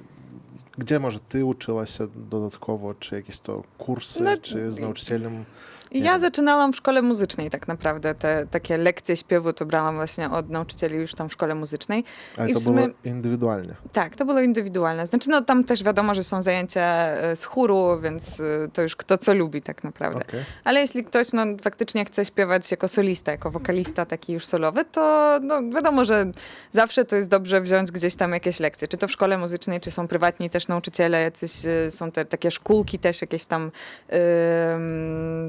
gdzie 0.78 1.00
może 1.00 1.20
ty 1.20 1.46
uczyłaś 1.46 1.98
się 1.98 2.08
dodatkowo, 2.16 2.94
czy 2.94 3.16
jakieś 3.16 3.40
to 3.40 3.64
kursy, 3.78 4.24
No, 4.24 4.38
czy 4.38 4.72
z 4.72 4.80
nauczycielem? 4.80 5.46
Nie 5.92 6.02
ja 6.02 6.12
wiem. 6.12 6.22
zaczynałam 6.22 6.74
w 6.74 6.76
szkole 6.76 7.02
muzycznej 7.02 7.50
tak 7.50 7.68
naprawdę. 7.68 8.16
Te 8.16 8.48
takie 8.52 8.78
lekcje 8.78 9.16
śpiewu 9.16 9.54
to 9.54 9.66
brałam 9.66 9.96
właśnie 9.96 10.30
od 10.32 10.50
nauczycieli 10.50 10.96
już 10.96 11.14
tam 11.14 11.30
w 11.30 11.34
szkole 11.34 11.56
muzycznej. 11.56 12.04
Ale 12.38 12.50
I 12.50 12.54
to 12.54 12.60
sumie- 12.60 12.76
było 12.76 12.88
indywidualnie. 13.04 13.76
Tak, 13.92 14.16
to 14.16 14.26
było 14.26 14.40
indywidualne. 14.40 15.08
Znaczy, 15.08 15.30
no 15.30 15.42
tam 15.42 15.64
też 15.64 15.84
wiadomo, 15.84 16.16
że 16.16 16.24
są 16.24 16.42
zajęcia 16.42 16.82
e, 16.82 17.36
z 17.36 17.46
chóru, 17.46 18.00
więc 18.02 18.40
e, 18.40 18.44
to 18.74 18.82
już 18.82 18.96
kto 18.96 19.18
co 19.18 19.34
lubi 19.34 19.62
tak 19.62 19.84
naprawdę. 19.84 20.20
Okej. 20.30 20.40
Ale 20.64 20.80
jeśli 20.80 21.04
ktoś 21.04 21.34
no, 21.34 21.44
faktycznie 21.62 22.06
chce 22.06 22.26
śpiewać 22.26 22.72
jako 22.72 22.88
solista, 22.88 23.32
jako 23.32 23.52
wokalista 23.52 24.06
taki 24.06 24.34
już 24.34 24.46
solowy, 24.46 24.86
to 24.86 25.40
no, 25.42 25.62
wiadomo, 25.76 26.06
że 26.06 26.32
zawsze 26.72 27.06
to 27.06 27.16
jest 27.16 27.30
dobrze 27.30 27.62
wziąć 27.62 27.92
gdzieś 27.92 28.16
tam 28.16 28.32
jakieś 28.32 28.60
lekcje. 28.60 28.88
Czy 28.88 28.98
to 28.98 29.08
w 29.08 29.12
szkole 29.12 29.38
muzycznej, 29.38 29.82
czy 29.82 29.92
są 29.92 30.08
prywatni 30.46 30.50
też 30.50 30.68
nauczyciele, 30.68 31.22
jacyś 31.22 31.66
e, 31.66 31.92
są 31.92 32.12
te 32.12 32.26
takie 32.26 32.52
szkółki 32.52 33.00
też, 33.00 33.22
jakieś 33.22 33.46
tam 33.46 33.72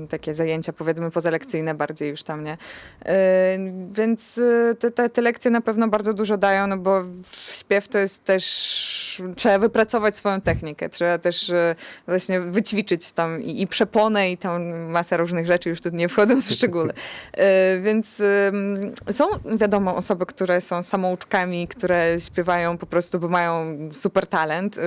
takie 0.08 0.34
zajęcia 0.34 0.72
powiedzmy 0.72 1.10
pozalekcyjne 1.10 1.74
bardziej 1.74 2.10
już 2.10 2.22
tam, 2.22 2.44
nie? 2.44 2.56
Więc 3.92 4.38
e, 4.38 4.74
te, 4.74 4.90
te, 4.90 5.10
te 5.10 5.22
lekcje 5.22 5.50
na 5.50 5.60
pewno 5.60 5.88
bardzo 5.88 6.14
dużo 6.14 6.36
dają, 6.36 6.66
no 6.66 6.76
bo 6.76 7.04
śpiew 7.52 7.88
to 7.88 7.98
jest 7.98 8.24
też 8.24 9.22
trzeba 9.36 9.58
wypracować 9.58 10.16
swoją 10.16 10.40
technikę, 10.40 10.88
trzeba 10.88 11.18
też 11.18 11.50
e, 11.50 11.74
właśnie 12.06 12.40
wyćwiczyć 12.40 13.12
tam 13.12 13.42
i, 13.42 13.62
i 13.62 13.66
przeponę 13.66 14.30
i 14.30 14.38
tam 14.38 14.90
masę 14.90 15.16
różnych 15.16 15.46
rzeczy, 15.46 15.68
już 15.68 15.80
tu 15.80 15.90
nie 15.90 16.08
wchodząc 16.08 16.48
w 16.48 16.54
szczegóły. 16.54 16.92
Więc 17.86 18.22
są 19.10 19.24
wiadomo 19.56 19.96
osoby, 19.96 20.26
które 20.26 20.60
są 20.60 20.82
samouczkami, 20.82 21.68
które 21.68 22.20
śpiewają 22.20 22.78
po 22.78 22.86
prostu, 22.86 23.20
bo 23.20 23.28
mają 23.28 23.78
super 23.92 24.26
talent, 24.26 24.78
y, 24.78 24.80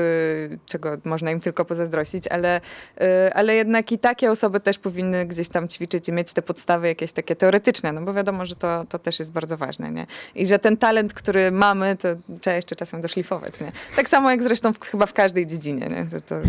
czego 0.65 0.97
można 1.03 1.31
im 1.31 1.39
tylko 1.39 1.65
pozazdrościć, 1.65 2.27
ale, 2.27 2.61
y, 3.01 3.33
ale 3.33 3.55
jednak 3.55 3.91
i 3.91 3.99
takie 3.99 4.31
osoby 4.31 4.59
też 4.59 4.79
powinny 4.79 5.25
gdzieś 5.25 5.49
tam 5.49 5.67
ćwiczyć 5.67 6.09
i 6.09 6.11
mieć 6.11 6.33
te 6.33 6.41
podstawy 6.41 6.87
jakieś 6.87 7.11
takie 7.11 7.35
teoretyczne, 7.35 7.91
no 7.91 8.01
bo 8.01 8.13
wiadomo, 8.13 8.45
że 8.45 8.55
to, 8.55 8.85
to 8.89 8.99
też 8.99 9.19
jest 9.19 9.31
bardzo 9.31 9.57
ważne, 9.57 9.91
nie? 9.91 10.07
I 10.35 10.45
że 10.45 10.59
ten 10.59 10.77
talent, 10.77 11.13
który 11.13 11.51
mamy, 11.51 11.97
to 11.97 12.07
trzeba 12.41 12.55
jeszcze 12.55 12.75
czasem 12.75 13.01
doszlifować, 13.01 13.61
nie? 13.61 13.71
Tak 13.95 14.09
samo 14.09 14.31
jak 14.31 14.43
zresztą 14.43 14.73
w, 14.73 14.79
chyba 14.79 15.05
w 15.05 15.13
każdej 15.13 15.47
dziedzinie, 15.47 15.87
nie? 15.89 16.05
To, 16.11 16.21
to, 16.21 16.41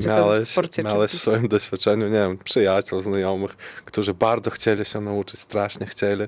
czy 0.00 0.02
to 0.08 0.14
w 0.14 0.18
Miałeś, 0.18 0.48
sporcie, 0.48 0.82
czy 0.82 0.88
miałeś 0.88 1.10
w 1.10 1.14
gdzieś. 1.14 1.22
swoim 1.22 1.48
doświadczeniu, 1.48 2.06
nie 2.06 2.12
wiem, 2.12 2.38
przyjaciół, 2.44 3.02
znajomych, 3.02 3.56
którzy 3.84 4.14
bardzo 4.14 4.50
chcieli 4.50 4.84
się 4.84 5.00
nauczyć, 5.00 5.40
strasznie 5.40 5.86
chcieli, 5.86 6.24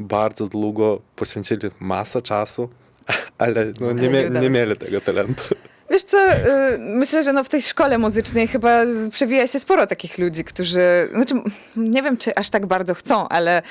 bardzo 0.00 0.48
długo 0.48 1.00
poświęcili 1.16 1.70
masę 1.80 2.22
czasu, 2.22 2.68
ale 3.38 3.72
no, 3.80 3.92
nie, 3.92 4.08
mie- 4.08 4.40
nie 4.40 4.50
mieli 4.50 4.76
tego 4.76 5.00
talentu. 5.00 5.54
Wiesz 5.92 6.02
co, 6.02 6.18
y, 6.32 6.38
myślę, 6.78 7.22
że 7.22 7.32
no 7.32 7.44
w 7.44 7.48
tej 7.48 7.62
szkole 7.62 7.98
muzycznej 7.98 8.48
chyba 8.48 8.80
przewija 9.10 9.46
się 9.46 9.58
sporo 9.58 9.86
takich 9.86 10.18
ludzi, 10.18 10.44
którzy, 10.44 11.08
znaczy 11.12 11.34
nie 11.76 12.02
wiem, 12.02 12.16
czy 12.16 12.34
aż 12.34 12.50
tak 12.50 12.66
bardzo 12.66 12.94
chcą, 12.94 13.28
ale 13.28 13.62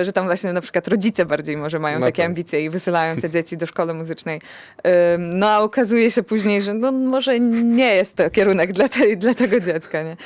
y, 0.00 0.04
że 0.04 0.12
tam 0.12 0.24
właśnie 0.24 0.52
na 0.52 0.60
przykład 0.60 0.88
rodzice 0.88 1.26
bardziej 1.26 1.56
może 1.56 1.78
mają 1.78 1.98
Na 1.98 2.06
takie 2.06 2.16
pewno. 2.16 2.26
ambicje 2.26 2.64
i 2.64 2.70
wysyłają 2.70 3.16
te 3.16 3.30
dzieci 3.34 3.56
do 3.56 3.66
szkoły 3.66 3.94
muzycznej. 3.94 4.40
Ym, 5.14 5.38
No 5.38 5.48
a 5.48 5.58
okazuje 5.58 6.10
się 6.10 6.22
później, 6.22 6.62
że 6.62 6.74
no 6.74 6.92
może 6.92 7.40
nie 7.40 7.94
jest 7.94 8.16
to 8.16 8.30
kierunek 8.30 8.72
dla, 8.72 8.88
tej, 8.88 9.18
dla 9.18 9.34
tego 9.34 9.60
dziecka, 9.60 10.02
nie? 10.02 10.16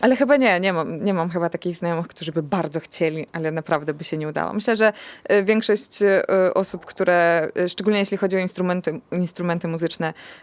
Ale 0.00 0.16
chyba 0.16 0.36
nie, 0.36 0.60
nie 0.60 0.72
mam, 0.72 1.04
nie 1.04 1.14
mam 1.14 1.30
chyba 1.30 1.48
takich 1.48 1.76
znajomych, 1.76 2.08
którzy 2.08 2.32
by 2.32 2.42
bardzo 2.42 2.80
chcieli, 2.80 3.26
ale 3.32 3.50
naprawdę 3.50 3.94
by 3.94 4.04
się 4.04 4.16
nie 4.16 4.28
udało. 4.28 4.52
Myślę, 4.52 4.76
że 4.76 4.92
y, 5.32 5.44
większość 5.44 6.02
y, 6.02 6.54
osób, 6.54 6.84
które, 6.86 7.48
y, 7.58 7.68
szczególnie 7.68 7.98
jeśli 7.98 8.16
chodzi 8.16 8.36
o 8.36 8.40
instrumenty, 8.40 9.00
instrumenty 9.12 9.68
muzyczne, 9.68 10.08
y, 10.10 10.35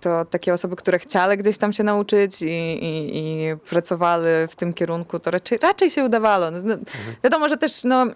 to 0.00 0.24
takie 0.24 0.52
osoby, 0.52 0.76
które 0.76 0.98
chciały 0.98 1.36
gdzieś 1.36 1.58
tam 1.58 1.72
się 1.72 1.84
nauczyć 1.84 2.42
i, 2.42 2.48
i, 2.48 3.18
i 3.18 3.56
pracowały 3.70 4.48
w 4.48 4.56
tym 4.56 4.72
kierunku, 4.72 5.18
to 5.18 5.30
raczej, 5.30 5.58
raczej 5.58 5.90
się 5.90 6.04
udawało. 6.04 6.50
No, 6.50 6.58
no, 6.64 6.74
wiadomo, 7.24 7.48
że 7.48 7.56
też 7.56 7.84
no, 7.84 8.06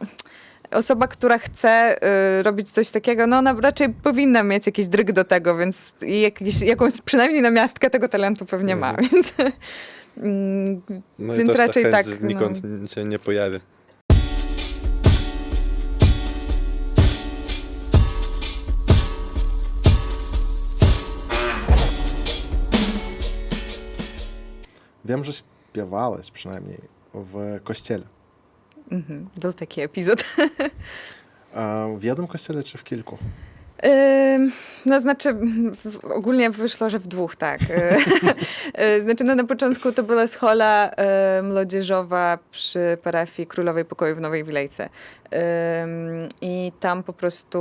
osoba, 0.71 1.09
która 1.09 1.39
chce 1.39 1.97
y, 2.39 2.43
robić 2.43 2.71
coś 2.71 2.91
takiego, 2.91 3.27
no 3.27 3.39
ona 3.39 3.55
raczej 3.61 3.89
powinna 3.89 4.43
mieć 4.43 4.67
jakiś 4.67 4.87
dryg 4.87 5.13
do 5.13 5.25
tego, 5.25 5.57
więc 5.57 5.95
jakąś 6.65 7.01
przynajmniej 7.01 7.43
namiastkę 7.43 7.91
tego 7.91 8.09
talentu 8.09 8.45
pewnie 8.45 8.77
ma, 8.77 8.91
Mhm. 8.91 9.09
więc... 9.13 9.35
mm, 10.17 10.83
No 11.19 11.35
Więc 11.35 11.51
i 11.51 11.53
też 11.53 11.59
raczej 11.59 11.85
ta 11.85 11.91
tak, 11.91 12.05
znikąd 12.05 12.57
się 12.95 13.05
nie 13.05 13.19
pojawi. 13.19 13.61
Wiem, 25.05 25.25
że 25.25 25.33
śpiewałeś 25.33 26.31
przynajmniej 26.31 26.81
w 27.15 27.61
kościele. 27.65 28.05
mhm, 28.93 29.29
był 29.37 29.53
taki 29.53 29.81
epizod. 29.81 30.25
W 31.99 32.03
jednym 32.03 32.27
kościele 32.27 32.63
czy 32.63 32.79
w 32.79 32.85
kilku? 32.85 33.19
No 34.87 35.01
znaczy, 35.01 35.35
w- 35.75 36.05
ogólnie 36.05 36.51
wyszło, 36.51 36.91
że 36.91 36.99
w 36.99 37.07
dwóch, 37.07 37.37
tak. 37.37 37.61
Y, 38.99 39.03
znaczy, 39.03 39.25
no 39.25 39.35
na 39.35 39.45
początku 39.45 39.93
to 39.93 40.03
była 40.03 40.27
schola 40.27 40.91
y, 41.39 41.43
młodzieżowa 41.43 42.39
przy 42.51 42.99
parafii 43.03 43.47
Królowej 43.47 43.85
Pokoju 43.85 44.17
w 44.17 44.21
Nowej 44.21 44.45
Wilejce. 44.45 44.89
I 46.41 46.73
tam 46.81 47.03
po 47.03 47.13
prostu 47.13 47.59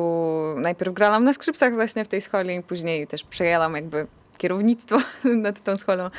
najpierw 0.58 0.94
grałam 0.94 1.24
na 1.24 1.34
skrzypcach 1.34 1.74
właśnie 1.74 2.06
w 2.06 2.08
tej 2.08 2.22
scholi, 2.22 2.64
później 2.64 3.08
też 3.08 3.24
przejęłam 3.24 3.76
jakby 3.76 4.08
kierownictwo 4.44 4.98
nad 5.46 5.62
tą 5.62 5.78
scholą. 5.78 6.08
Y, 6.08 6.10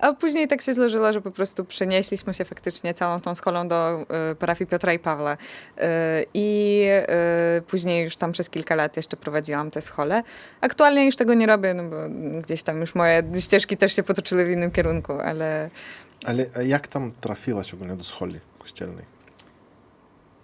A 0.00 0.12
później 0.12 0.48
tak 0.48 0.62
się 0.62 0.74
złożyło, 0.74 1.12
że 1.12 1.20
po 1.20 1.30
prostu 1.30 1.64
przenieśliśmy 1.64 2.34
się 2.34 2.44
faktycznie 2.44 2.94
całą 2.94 3.20
tą 3.20 3.34
scholą 3.34 3.68
do 3.68 4.06
y, 4.32 4.34
parafii 4.34 4.68
Piotra 4.68 4.92
i 4.92 4.98
Pawła. 4.98 5.32
Y, 5.32 5.84
I 6.34 6.86
później 7.66 8.04
już 8.04 8.16
tam 8.16 8.32
przez 8.32 8.50
kilka 8.50 8.74
lat 8.74 8.96
jeszcze 8.96 9.16
prowadziłam 9.16 9.70
tę 9.70 9.82
scholę. 9.82 10.22
Aktualnie 10.60 11.06
już 11.06 11.16
tego 11.16 11.34
nie 11.34 11.46
robię, 11.46 11.74
no 11.74 11.82
bo 11.84 11.96
gdzieś 12.42 12.62
tam 12.62 12.80
już 12.80 12.94
moje 12.94 13.22
ścieżki 13.40 13.76
też 13.76 13.96
się 13.96 14.02
potoczyły 14.02 14.44
w 14.44 14.50
innym 14.50 14.70
kierunku, 14.70 15.12
ale 15.12 15.70
Ale 16.24 16.46
jak 16.64 16.88
tam 16.88 17.12
trafiłaś 17.20 17.74
ogólnie 17.74 17.96
do 17.96 18.04
scholi 18.04 18.40
kościelnej? 18.58 19.04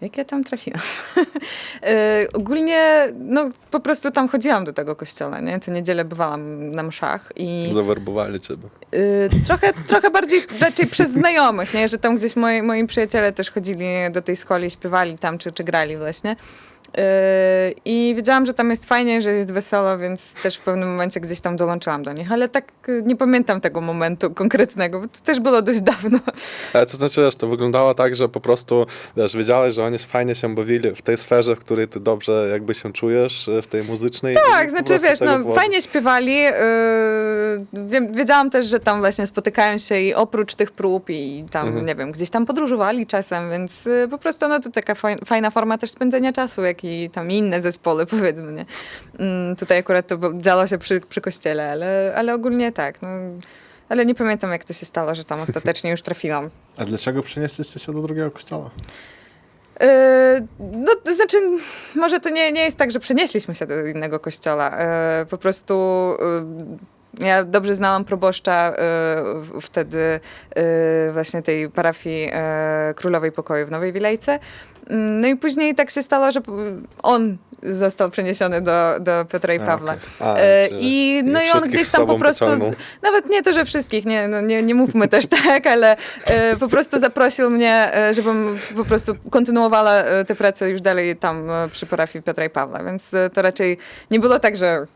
Jak 0.00 0.16
ja 0.16 0.24
tam 0.24 0.44
trafiłam? 0.44 0.80
Y, 1.16 2.32
Ogólnie, 2.38 3.08
no 3.18 3.50
po 3.70 3.80
prostu 3.80 4.10
tam 4.10 4.28
chodziłam 4.28 4.64
do 4.64 4.72
tego 4.72 4.96
kościoła, 4.96 5.40
nie? 5.40 5.60
Co 5.60 5.70
niedzielę 5.70 6.04
bywałam 6.04 6.68
na 6.68 6.82
mszach 6.82 7.32
i... 7.36 7.70
Zawerbowali 7.72 8.40
ciebie. 8.40 8.68
Y, 8.94 9.30
trochę, 9.46 9.72
trochę 9.86 10.10
bardziej 10.10 10.40
raczej 10.60 10.86
przez 10.86 11.10
znajomych, 11.10 11.74
nie? 11.74 11.88
że 11.88 11.98
tam 11.98 12.16
gdzieś 12.16 12.36
moi, 12.36 12.62
moi 12.62 12.86
przyjaciele 12.86 13.32
też 13.32 13.50
chodzili 13.50 13.86
do 14.12 14.22
tej 14.22 14.36
szkoły, 14.36 14.70
śpiewali 14.70 15.18
tam 15.18 15.38
czy, 15.38 15.52
czy 15.52 15.64
grali 15.64 15.96
właśnie. 15.96 16.36
Y, 16.88 17.00
I 17.84 18.12
wiedziałam, 18.16 18.46
że 18.46 18.54
tam 18.54 18.70
jest 18.70 18.84
fajnie, 18.84 19.20
że 19.20 19.32
jest 19.32 19.52
wesoło, 19.52 19.98
więc 19.98 20.34
też 20.34 20.56
w 20.56 20.60
pewnym 20.60 20.88
momencie 20.90 21.20
gdzieś 21.20 21.40
tam 21.40 21.56
dołączyłam 21.56 22.02
do 22.02 22.12
nich, 22.12 22.32
ale 22.32 22.48
tak 22.48 22.72
y, 22.88 23.02
nie 23.06 23.16
pamiętam 23.16 23.60
tego 23.60 23.80
momentu 23.80 24.30
konkretnego, 24.30 25.00
bo 25.00 25.06
to 25.06 25.20
też 25.24 25.40
było 25.40 25.62
dość 25.62 25.80
dawno. 25.80 26.18
Ale 26.74 26.86
to 26.86 26.96
znaczy, 26.96 27.20
wiesz, 27.20 27.36
to 27.36 27.46
wyglądało 27.48 27.94
tak, 27.94 28.14
że 28.14 28.28
po 28.28 28.40
prostu, 28.40 28.86
wiesz, 29.16 29.36
wiedziałeś, 29.36 29.74
że 29.74 29.84
oni 29.84 29.98
fajnie 29.98 30.34
się 30.34 30.54
bawili 30.54 30.94
w 30.94 31.02
tej 31.02 31.16
sferze, 31.16 31.56
w 31.56 31.58
której 31.58 31.88
ty 31.88 32.00
dobrze 32.00 32.48
jakby 32.52 32.74
się 32.74 32.92
czujesz, 32.92 33.50
w 33.62 33.66
tej 33.66 33.84
muzycznej. 33.84 34.36
Tak, 34.50 34.70
znaczy 34.70 34.98
wiesz, 34.98 35.20
no 35.20 35.54
fajnie 35.54 35.82
śpiewali. 35.82 36.36
Yy, 36.36 38.12
wiedziałam 38.12 38.50
też, 38.50 38.66
że 38.66 38.80
tam 38.80 38.98
właśnie 38.98 39.26
spotykają 39.26 39.78
się 39.78 40.00
i 40.00 40.14
oprócz 40.14 40.54
tych 40.54 40.70
prób 40.72 41.10
i 41.10 41.44
tam, 41.50 41.66
Mhm. 41.68 41.86
nie 41.86 41.94
wiem, 41.94 42.12
gdzieś 42.12 42.30
tam 42.30 42.46
podróżowali 42.46 43.06
czasem, 43.06 43.50
więc 43.50 43.86
y, 43.86 44.06
po 44.10 44.18
prostu 44.18 44.48
no 44.48 44.60
to 44.60 44.70
taka 44.70 44.94
faj, 44.94 45.18
fajna 45.24 45.50
forma 45.50 45.78
też 45.78 45.90
spędzenia 45.90 46.32
czasu, 46.32 46.62
jak 46.62 46.77
i 46.84 47.10
tam 47.12 47.30
inne 47.30 47.60
zespoły 47.60 48.06
powiedzmy, 48.16 48.52
nie. 48.52 48.64
Mm, 49.18 49.56
tutaj 49.56 49.78
akurat 49.78 50.06
to 50.06 50.18
działo 50.34 50.66
się 50.66 50.78
przy, 50.78 51.00
przy 51.00 51.20
kościele, 51.20 51.70
ale, 51.70 52.14
ale 52.16 52.34
ogólnie 52.34 52.72
tak, 52.72 53.02
no. 53.02 53.08
ale 53.88 54.06
nie 54.06 54.14
pamiętam, 54.14 54.52
jak 54.52 54.64
to 54.64 54.72
się 54.72 54.86
stało, 54.86 55.14
że 55.14 55.24
tam 55.24 55.40
ostatecznie 55.48 55.90
już 55.90 56.02
trafiłam. 56.02 56.50
A 56.78 56.84
dlaczego 56.84 57.22
przenieśliście 57.22 57.80
się 57.80 57.92
do 57.92 58.02
drugiego 58.02 58.30
kościoła? 58.30 58.70
Yy, 59.80 59.86
No, 60.58 60.94
to 61.04 61.14
znaczy, 61.14 61.36
może 61.94 62.20
to 62.20 62.30
nie, 62.30 62.52
nie 62.52 62.60
jest 62.60 62.76
tak, 62.76 62.90
że 62.90 63.00
przenieśliśmy 63.00 63.54
się 63.54 63.66
do 63.66 63.86
innego 63.86 64.20
kościoła. 64.20 64.78
Yy, 65.18 65.26
Po 65.26 65.38
prostu 65.38 65.74
yy, 66.20 66.78
ja 67.20 67.44
dobrze 67.44 67.74
znałam 67.74 68.04
proboszcza 68.04 68.72
w- 69.34 69.60
wtedy 69.62 70.20
yy, 70.56 70.62
właśnie 71.12 71.42
tej 71.42 71.70
parafii 71.70 72.20
yy, 72.22 72.94
Królowej 72.94 73.32
Pokoju 73.32 73.66
w 73.66 73.70
Nowej 73.70 73.92
Wilejce. 73.92 74.38
Mm, 74.90 75.20
No 75.20 75.28
i 75.28 75.36
później 75.36 75.74
tak 75.74 75.90
się 75.90 76.02
stało, 76.02 76.32
że 76.32 76.40
on 77.02 77.36
został 77.62 78.10
przeniesiony 78.10 78.60
do, 78.60 78.94
do 79.00 79.24
Piotra 79.32 79.54
i 79.54 79.60
Pawła. 79.66 79.94
A, 80.20 80.34
czy- 80.68 80.74
I, 80.80 81.22
no 81.24 81.40
i 81.42 81.44
on 81.50 81.60
gdzieś 81.68 81.90
tam 81.90 82.06
po 82.06 82.18
prostu, 82.18 82.44
z, 82.56 82.76
nawet 83.02 83.30
nie 83.30 83.42
to, 83.42 83.52
że 83.52 83.64
wszystkich, 83.64 84.04
nie, 84.06 84.28
no, 84.28 84.40
nie, 84.40 84.62
nie 84.62 84.74
mówmy 84.74 85.08
też 85.08 85.26
tak, 85.46 85.66
ale 85.66 85.96
po 86.60 86.68
prostu 86.68 86.98
zaprosił 86.98 87.50
mnie, 87.50 87.92
żebym 88.12 88.58
po 88.76 88.84
prostu 88.84 89.12
kontynuowała 89.30 90.02
tę 90.26 90.34
pracę 90.34 90.70
już 90.70 90.80
dalej 90.80 91.16
tam 91.16 91.48
przy 91.72 91.86
parafii 91.86 92.22
Piotra 92.22 92.44
i 92.44 92.50
Pawła, 92.50 92.82
więc 92.84 93.10
to 93.32 93.42
raczej 93.42 93.78
nie 94.10 94.20
było 94.20 94.38
tak, 94.38 94.56
że 94.56 94.86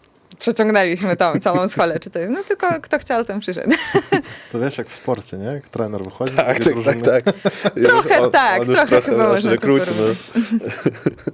przeciągnęliśmy 0.42 1.16
tam 1.16 1.40
całą 1.40 1.68
scholę 1.68 2.00
czy 2.00 2.10
coś, 2.10 2.22
no 2.30 2.42
tylko 2.44 2.66
kto 2.82 2.98
chciał, 2.98 3.24
ten 3.24 3.40
przyszedł. 3.40 3.70
To 4.52 4.60
wiesz, 4.60 4.78
jak 4.78 4.88
w 4.88 4.94
sporcie, 4.94 5.36
nie? 5.38 5.44
Jak 5.46 5.68
trener 5.68 6.04
wychodzi 6.04 6.36
Tak, 6.36 6.58
tak, 6.64 6.74
tak, 6.84 7.02
tak. 7.24 7.34
Trochę 7.88 8.20
on- 8.20 8.30
tak, 8.30 8.60
on 8.60 8.66
już 8.70 8.76
trochę 8.76 9.00
chyba 9.02 9.28
można 9.28 9.56
porównać. 9.56 9.88
nas. 9.88 10.32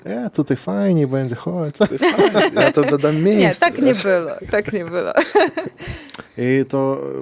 E, 0.05 0.31
tutaj 0.31 0.57
fajnie 0.57 1.07
będzie, 1.07 1.35
chodź. 1.37 1.75
Ja 2.55 2.73
to 2.73 2.83
dodam 2.83 3.23
miejsce. 3.25 3.67
Nie, 3.67 3.73
tak 3.73 3.83
nie 3.83 3.95
było, 3.95 4.31
tak 4.51 4.73
nie 4.73 4.85
było. 4.85 5.13
I 6.39 6.65
to 6.69 7.01
e, 7.03 7.19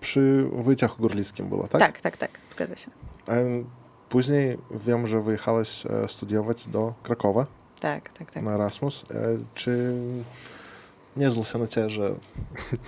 przy 0.00 0.44
Wyciachu 0.52 0.96
Górlickim 1.02 1.48
było, 1.48 1.68
tak? 1.68 1.80
Tak, 1.80 2.00
tak, 2.00 2.16
tak, 2.16 2.30
zgadza 2.52 2.76
się. 2.76 2.90
Em, 3.28 3.64
Później 4.08 4.58
wiem, 4.70 5.06
że 5.06 5.20
wyjechałeś 5.20 5.86
e, 5.86 6.08
studiować 6.08 6.68
do 6.68 6.94
Krakowa 7.02 7.46
Tak, 7.80 8.12
tak, 8.12 8.30
tak. 8.30 8.42
na 8.42 8.54
Erasmus. 8.54 9.04
E, 9.10 9.14
Czy 9.54 9.92
nie 11.16 11.30
zło 11.30 11.44
się 11.44 11.58
na 11.58 11.66
ciebie, 11.66 11.90
że 11.90 12.14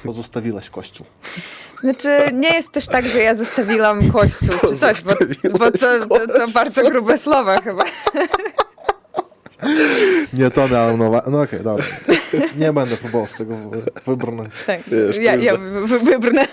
pozostawiłaś 0.05 0.71
kościół? 0.71 1.07
Znaczy, 1.79 2.09
nie 2.33 2.55
jest 2.55 2.71
też 2.73 2.87
tak, 2.87 3.05
że 3.07 3.19
ja 3.19 3.35
zostawiłam 3.35 4.11
kościół 4.13 4.55
czy 4.69 4.77
coś, 4.77 5.03
bo, 5.03 5.13
bo 5.59 5.71
to, 5.71 5.79
to, 6.09 6.27
to 6.27 6.49
bardzo 6.55 6.91
grube 6.91 7.19
słowa 7.19 7.57
chyba. 7.65 7.85
Nie 10.33 10.51
to 10.51 10.69
miałem 10.69 11.01
uwadze. 11.01 11.31
No 11.31 11.43
okej, 11.43 11.61
dobra. 11.61 11.85
Nie 12.57 12.73
będę 12.73 12.97
próbował 12.97 13.29
z 13.29 13.35
tego 13.35 13.55
wy- 13.55 13.83
wybrnąć. 14.07 14.51
Tak, 14.67 14.81
Wiesz, 14.87 15.17
ja, 15.17 15.35
ja 15.37 15.57
wy- 15.57 15.99
wybrnę. 15.99 16.47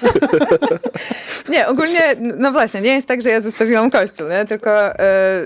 nie, 1.50 1.68
ogólnie, 1.68 2.02
no 2.38 2.52
właśnie, 2.52 2.82
nie 2.82 2.94
jest 2.96 3.08
tak, 3.08 3.22
że 3.22 3.30
ja 3.30 3.42
zostawiłam 3.42 3.92
kościół, 3.92 4.28
nie? 4.30 4.46
tylko 4.46 5.00
e, 5.00 5.46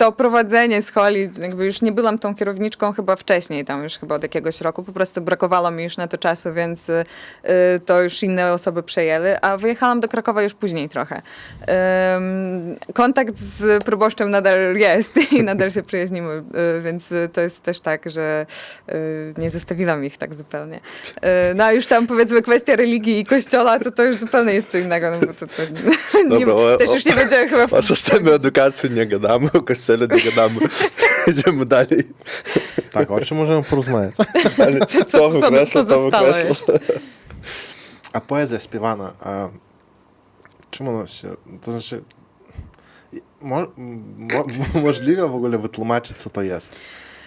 to 0.00 0.12
prowadzenie 0.12 0.82
scholi, 0.82 1.30
jakby 1.40 1.64
już 1.64 1.82
nie 1.82 1.92
byłam 1.92 2.18
tą 2.18 2.34
kierowniczką 2.34 2.92
chyba 2.92 3.16
wcześniej, 3.16 3.64
tam 3.64 3.82
już 3.82 3.98
chyba 3.98 4.14
od 4.14 4.22
jakiegoś 4.22 4.60
roku, 4.60 4.82
po 4.82 4.92
prostu 4.92 5.20
brakowało 5.20 5.70
mi 5.70 5.84
już 5.84 5.96
na 5.96 6.08
to 6.08 6.18
czasu, 6.18 6.52
więc 6.52 6.90
e, 6.90 7.04
to 7.86 8.02
już 8.02 8.22
inne 8.22 8.52
osoby 8.52 8.82
przejęły, 8.82 9.40
a 9.40 9.56
wyjechałam 9.56 10.00
do 10.00 10.08
Krakowa 10.08 10.42
już 10.42 10.54
później 10.54 10.88
trochę. 10.88 11.22
Em, 11.66 12.76
kontakt 12.94 13.38
z 13.38 13.84
proboszczem 13.84 14.30
nadal 14.30 14.76
jest 14.76 15.32
i 15.32 15.42
nadal 15.42 15.70
się 15.70 15.82
przyjaźnimy, 15.82 16.32
e, 16.32 16.80
więc 16.80 17.08
to 17.32 17.40
jest 17.40 17.60
też 17.62 17.80
tak, 17.80 18.10
że 18.10 18.46
e, 18.88 18.94
nie 19.38 19.50
zostawiłam 19.50 20.04
ich 20.04 20.16
tak 20.16 20.34
zupełnie. 20.34 20.80
E, 21.22 21.54
No 21.54 21.64
a 21.64 21.72
już 21.72 21.86
tam 21.86 22.06
powiedzmy 22.06 22.42
kwestia 22.42 22.76
religii 22.76 23.18
i 23.18 23.24
kościoła, 23.24 23.78
to 23.78 23.90
to 23.90 24.02
już 24.04 24.16
zupełnie 24.16 24.52
jest 24.54 24.70
co 24.70 24.78
innego, 24.78 25.10
no 25.10 25.26
bo 25.26 25.32
to, 25.34 25.46
to 25.46 25.62
nie, 26.24 26.38
Dobra, 26.40 26.54
o- 26.54 26.76
też 26.78 26.94
już 26.94 27.04
nie 27.06 27.12
będziemy 27.14 27.48
chyba... 27.48 27.78
O 27.78 27.82
systemie 27.82 28.32
edukacji 28.34 28.90
nie 28.90 29.06
gadamy, 29.06 29.48
o 29.52 29.62
kościele 29.62 29.89
nie 29.98 30.30
gadamy. 30.30 30.60
Idziemy 31.30 31.64
dalej. 31.64 32.04
Tak, 32.92 33.10
o 33.10 33.20
czym 33.20 33.36
możemy 33.36 33.62
porozmawiać? 33.62 34.14
Ale 34.64 34.86
Co, 34.86 35.04
co, 35.04 35.30
to 35.72 35.84
co 35.84 36.10
to? 36.10 36.24
A 38.12 38.20
poezja 38.20 38.58
śpiewana, 38.58 39.12
a 39.20 39.48
czym 40.70 40.88
ona 40.88 41.06
się... 41.06 41.36
To 41.62 41.72
znaczy... 41.72 42.02
Mo, 43.40 43.66
mo, 44.16 44.44
możliwe 44.82 45.28
w 45.28 45.34
ogóle 45.34 45.58
wytłumaczyć, 45.58 46.16
co 46.16 46.30
to 46.30 46.42
jest? 46.42 46.76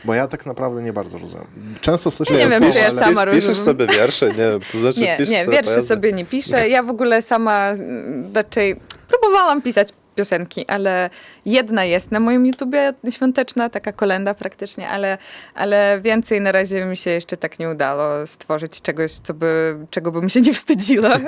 Bo 0.06 0.14
ja 0.14 0.28
tak 0.28 0.46
naprawdę 0.46 0.82
nie 0.82 0.94
bardzo 0.94 1.18
rozumiem. 1.18 1.48
Często 1.82 2.12
słyszę... 2.12 2.34
Nie 2.34 2.48
wiem, 2.48 2.64
słowo, 2.64 2.74
czy 2.74 2.80
ja 2.80 2.92
sama 2.92 3.26
Piszesz 3.26 3.48
rozumiem. 3.48 3.56
sobie 3.56 3.88
wiersze, 3.88 4.28
nie 4.28 4.34
wiem, 4.36 4.60
to 4.72 4.78
znaczy 4.78 5.02
Nie, 5.02 5.18
piszesz 5.18 5.30
nie, 5.30 5.44
sobie 5.44 5.58
wierszy 5.58 5.82
sobie 5.82 6.14
nie 6.14 6.26
piszę. 6.26 6.70
Ja 6.70 6.84
w 6.84 6.90
ogóle 6.90 7.22
sama 7.22 7.70
mm, 7.70 8.32
raczej 8.36 8.76
próbowałam 9.08 9.62
pisać 9.62 9.88
piosenki, 10.16 10.68
ale 10.68 11.10
jedna 11.46 11.86
jest 11.86 12.12
na 12.12 12.20
moim 12.20 12.46
YouTubie 12.46 12.94
świąteczna, 13.10 13.70
taka 13.70 13.92
kolenda 13.92 14.34
praktycznie, 14.34 14.90
ale, 14.90 15.18
ale 15.56 16.02
więcej 16.02 16.42
na 16.42 16.52
razie 16.52 16.86
mi 16.86 16.98
się 16.98 17.12
jeszcze 17.12 17.38
tak 17.38 17.60
nie 17.60 17.70
udało 17.70 18.28
stworzyć 18.28 18.82
czegoś, 18.82 19.12
co 19.12 19.34
by, 19.34 19.76
czego 19.90 20.12
bym 20.12 20.30
się 20.30 20.42
nie 20.42 20.54
wstydziła. 20.54 21.20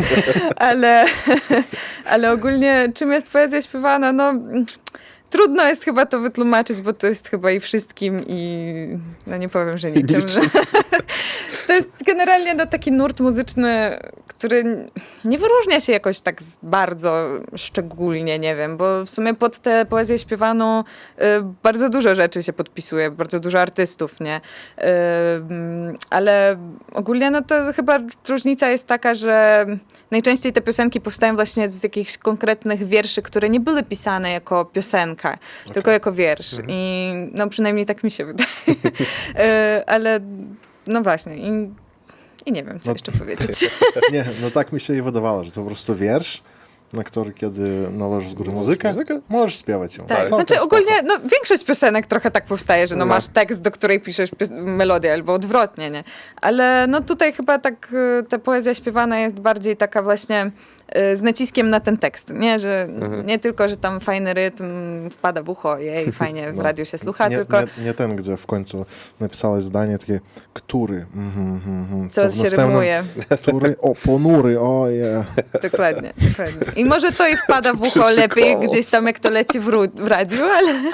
ale, 0.56 1.04
ale 2.12 2.32
ogólnie 2.32 2.92
czym 2.94 3.12
jest 3.12 3.30
poezja 3.30 3.62
śpiewana? 3.62 4.12
No 4.12 4.34
trudno 5.30 5.66
jest 5.66 5.84
chyba 5.84 6.06
to 6.06 6.20
wytłumaczyć, 6.20 6.80
bo 6.80 6.92
to 6.92 7.06
jest 7.06 7.28
chyba 7.28 7.50
i 7.50 7.60
wszystkim 7.60 8.22
i 8.26 8.98
no 9.26 9.36
nie 9.36 9.48
powiem, 9.48 9.78
że 9.78 9.90
niczym. 9.90 10.22
to 11.66 11.72
jest 11.72 11.88
generalnie 12.06 12.54
no, 12.54 12.66
taki 12.66 12.92
nurt 12.92 13.20
muzyczny, 13.20 13.98
który 14.26 14.86
nie 15.24 15.38
wyróżnia 15.38 15.80
się 15.80 15.92
jakoś 15.92 16.20
tak 16.20 16.40
bardzo 16.62 17.28
szczególnie, 17.56 18.38
nie 18.38 18.56
wiem, 18.56 18.76
bo 18.76 19.04
w 19.04 19.10
sumie 19.10 19.34
pod 19.34 19.58
tę 19.58 19.86
poezję 19.86 20.18
śpiewaną 20.18 20.80
y, 20.80 21.24
bardzo 21.62 21.88
dużo 21.88 22.14
rzeczy 22.14 22.42
się 22.42 22.52
podpisuje, 22.52 23.10
bardzo 23.10 23.40
dużo 23.40 23.60
artystów, 23.60 24.20
nie? 24.20 24.40
Y, 24.78 24.82
ale 26.10 26.56
ogólnie 26.92 27.30
no 27.30 27.42
to 27.42 27.72
chyba 27.72 27.98
różnica 28.28 28.70
jest 28.70 28.86
taka, 28.86 29.14
że 29.14 29.66
najczęściej 30.10 30.52
te 30.52 30.60
piosenki 30.60 31.00
powstają 31.00 31.36
właśnie 31.36 31.68
z 31.68 31.82
jakichś 31.82 32.18
konkretnych 32.18 32.86
wierszy, 32.86 33.22
które 33.22 33.48
nie 33.48 33.60
były 33.60 33.82
pisane 33.82 34.30
jako 34.30 34.64
piosenka, 34.64 35.38
tylko 35.72 35.90
jako 35.90 36.12
wiersz. 36.12 36.56
I 36.68 37.12
no 37.34 37.48
przynajmniej 37.48 37.86
tak 37.86 38.04
mi 38.04 38.10
się 38.10 38.24
wydaje. 38.24 38.48
Y, 38.68 39.86
ale 39.94 40.20
no 40.86 41.02
właśnie. 41.02 41.36
I, 41.36 41.70
i 42.46 42.52
nie 42.52 42.64
wiem, 42.64 42.80
co 42.80 42.90
No- 42.90 42.94
jeszcze 42.94 43.12
powiedzieć. 43.12 43.70
Nie, 44.12 44.24
no 44.42 44.50
tak 44.50 44.72
mi 44.72 44.80
się 44.80 45.02
wydawało, 45.02 45.44
że 45.44 45.50
to 45.50 45.60
po 45.60 45.66
prostu 45.66 45.96
wiersz, 45.96 46.42
na 46.92 47.04
który 47.04 47.32
kiedy 47.32 47.90
nałożysz 47.90 48.30
z 48.30 48.34
góry 48.34 48.50
muzykę, 48.52 48.88
muzykę? 48.88 49.20
możesz 49.28 49.58
śpiewać 49.58 49.96
ją. 49.96 50.06
Tak, 50.06 50.16
Całkiem 50.18 50.34
znaczy 50.34 50.60
ogólnie 50.60 51.02
no, 51.04 51.14
większość 51.18 51.64
piosenek 51.64 52.06
trochę 52.06 52.30
tak 52.30 52.44
powstaje, 52.44 52.86
że 52.86 52.96
no, 52.96 53.04
No. 53.04 53.14
masz 53.14 53.28
tekst, 53.28 53.62
do 53.62 53.70
której 53.70 54.00
piszesz 54.00 54.30
melodię 54.50 55.12
albo 55.12 55.32
odwrotnie, 55.32 55.90
nie? 55.90 56.02
Ale 56.40 56.86
no 56.88 57.00
tutaj 57.00 57.32
chyba 57.32 57.58
tak 57.58 57.88
y, 58.20 58.22
ta 58.28 58.38
poezja 58.38 58.74
śpiewana 58.74 59.18
jest 59.18 59.40
bardziej 59.40 59.76
taka 59.76 60.02
właśnie 60.02 60.50
z 61.14 61.22
naciskiem 61.22 61.70
na 61.70 61.80
ten 61.80 61.96
tekst, 61.98 62.32
nie? 62.34 62.58
Że 62.58 62.82
Mhm. 62.82 63.26
nie 63.26 63.38
tylko, 63.38 63.68
że 63.68 63.76
tam 63.76 64.00
fajny 64.00 64.34
rytm 64.34 64.64
wpada 65.10 65.42
w 65.42 65.48
ucho, 65.48 65.78
jej, 65.78 66.12
fajnie 66.12 66.52
w 66.52 66.56
No. 66.56 66.62
radiu 66.62 66.84
się 66.84 66.98
słucha, 66.98 67.28
nie, 67.28 67.36
tylko 67.36 67.60
nie, 67.60 67.66
nie 67.84 67.94
ten, 67.94 68.16
gdzie 68.16 68.36
w 68.36 68.46
końcu 68.46 68.86
napisałeś 69.20 69.64
zdanie 69.64 69.98
takie, 69.98 70.20
który, 70.52 71.06
mhm, 71.16 71.60
mhm, 71.66 72.10
co 72.10 72.20
w 72.20 72.34
się 72.34 72.42
następnym- 72.42 72.60
rymuje. 72.66 73.04
Który, 73.42 73.76
o, 73.80 73.94
ponury, 73.94 74.60
o 74.60 74.88
je. 74.88 75.24
Dokładnie, 75.62 76.12
dokładnie. 76.28 76.66
I 76.76 76.84
może 76.84 77.12
to 77.12 77.28
i 77.28 77.36
wpada 77.36 77.74
w 77.74 77.82
ucho 77.86 78.10
lepiej 78.10 78.56
gdzieś 78.68 78.86
tam, 78.86 79.06
jak 79.06 79.18
to 79.18 79.30
leci 79.30 79.60
w, 79.60 79.64
w 79.94 80.06
radiu, 80.08 80.44
ale, 80.44 80.74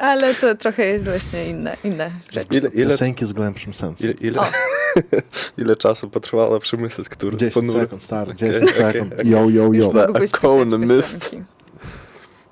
ale 0.00 0.34
to 0.34 0.54
trochę 0.54 0.86
jest 0.86 1.04
właśnie 1.04 1.46
inne, 1.46 1.76
inne 1.84 2.10
rzeczy. 2.32 2.46
Ile, 2.50 2.70
ile, 2.74 2.90
Piosenki 2.90 3.26
z 3.26 3.32
głębszym 3.32 3.74
sensem. 3.74 4.14
ile, 4.20 4.30
ile, 4.30 4.40
ile 5.58 5.76
czasu 5.76 6.10
potrwało 6.10 6.60
przemysł, 6.60 7.02
który 7.10 7.36
10 7.36 7.54
ponury? 7.54 7.80
sekund, 7.80 8.02
stary, 8.02 8.32
Okej, 8.32 8.52
10 8.52 8.70
okej, 8.70 8.92
sekund. 8.92 9.14
Yo, 9.24 9.48
yo, 9.50 9.72
yo. 9.72 9.92
Mógłbyś 9.92 10.30
pisać 10.32 10.70
piosenki. 10.88 11.42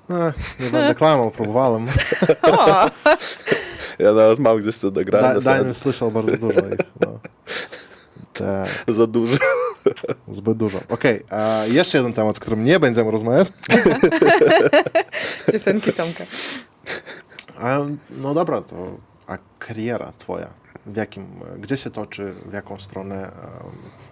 E, 0.09 0.33
nie 0.59 0.69
będę 0.69 0.95
klamał, 0.95 1.31
próbowałem. 1.31 1.87
Ja 3.99 4.13
nawet 4.13 4.39
mam 4.39 4.57
gdzieś 4.57 4.77
to 4.79 4.91
Da, 4.91 4.99
nagrane, 4.99 5.41
Daniel 5.41 5.75
słyszał 5.75 6.11
bardzo 6.11 6.37
dużo 6.37 6.59
ich. 6.59 6.79
No. 7.01 7.19
Tak, 8.33 8.69
za 8.97 9.07
dużo. 9.07 9.37
zbyt 10.31 10.57
dużo. 10.57 10.79
Okej, 10.89 11.23
a 11.29 11.61
jeszcze 11.67 11.97
jeden 11.97 12.13
temat, 12.13 12.37
o 12.37 12.39
którym 12.39 12.65
nie 12.65 12.79
będziemy 12.79 13.11
rozmawiać. 13.11 13.47
piosenki 15.51 15.93
Tomka. 15.93 16.23
A, 17.59 17.77
no 18.09 18.33
dobra, 18.33 18.61
to 18.61 18.75
a 19.27 19.37
kariera 19.59 20.11
twoja, 20.17 20.47
w 20.85 20.95
jakim, 20.95 21.25
gdzie 21.59 21.77
się 21.77 21.89
toczy, 21.89 22.33
w 22.45 22.53
jaką 22.53 22.79
stronę, 22.79 23.15
e, 23.25 23.31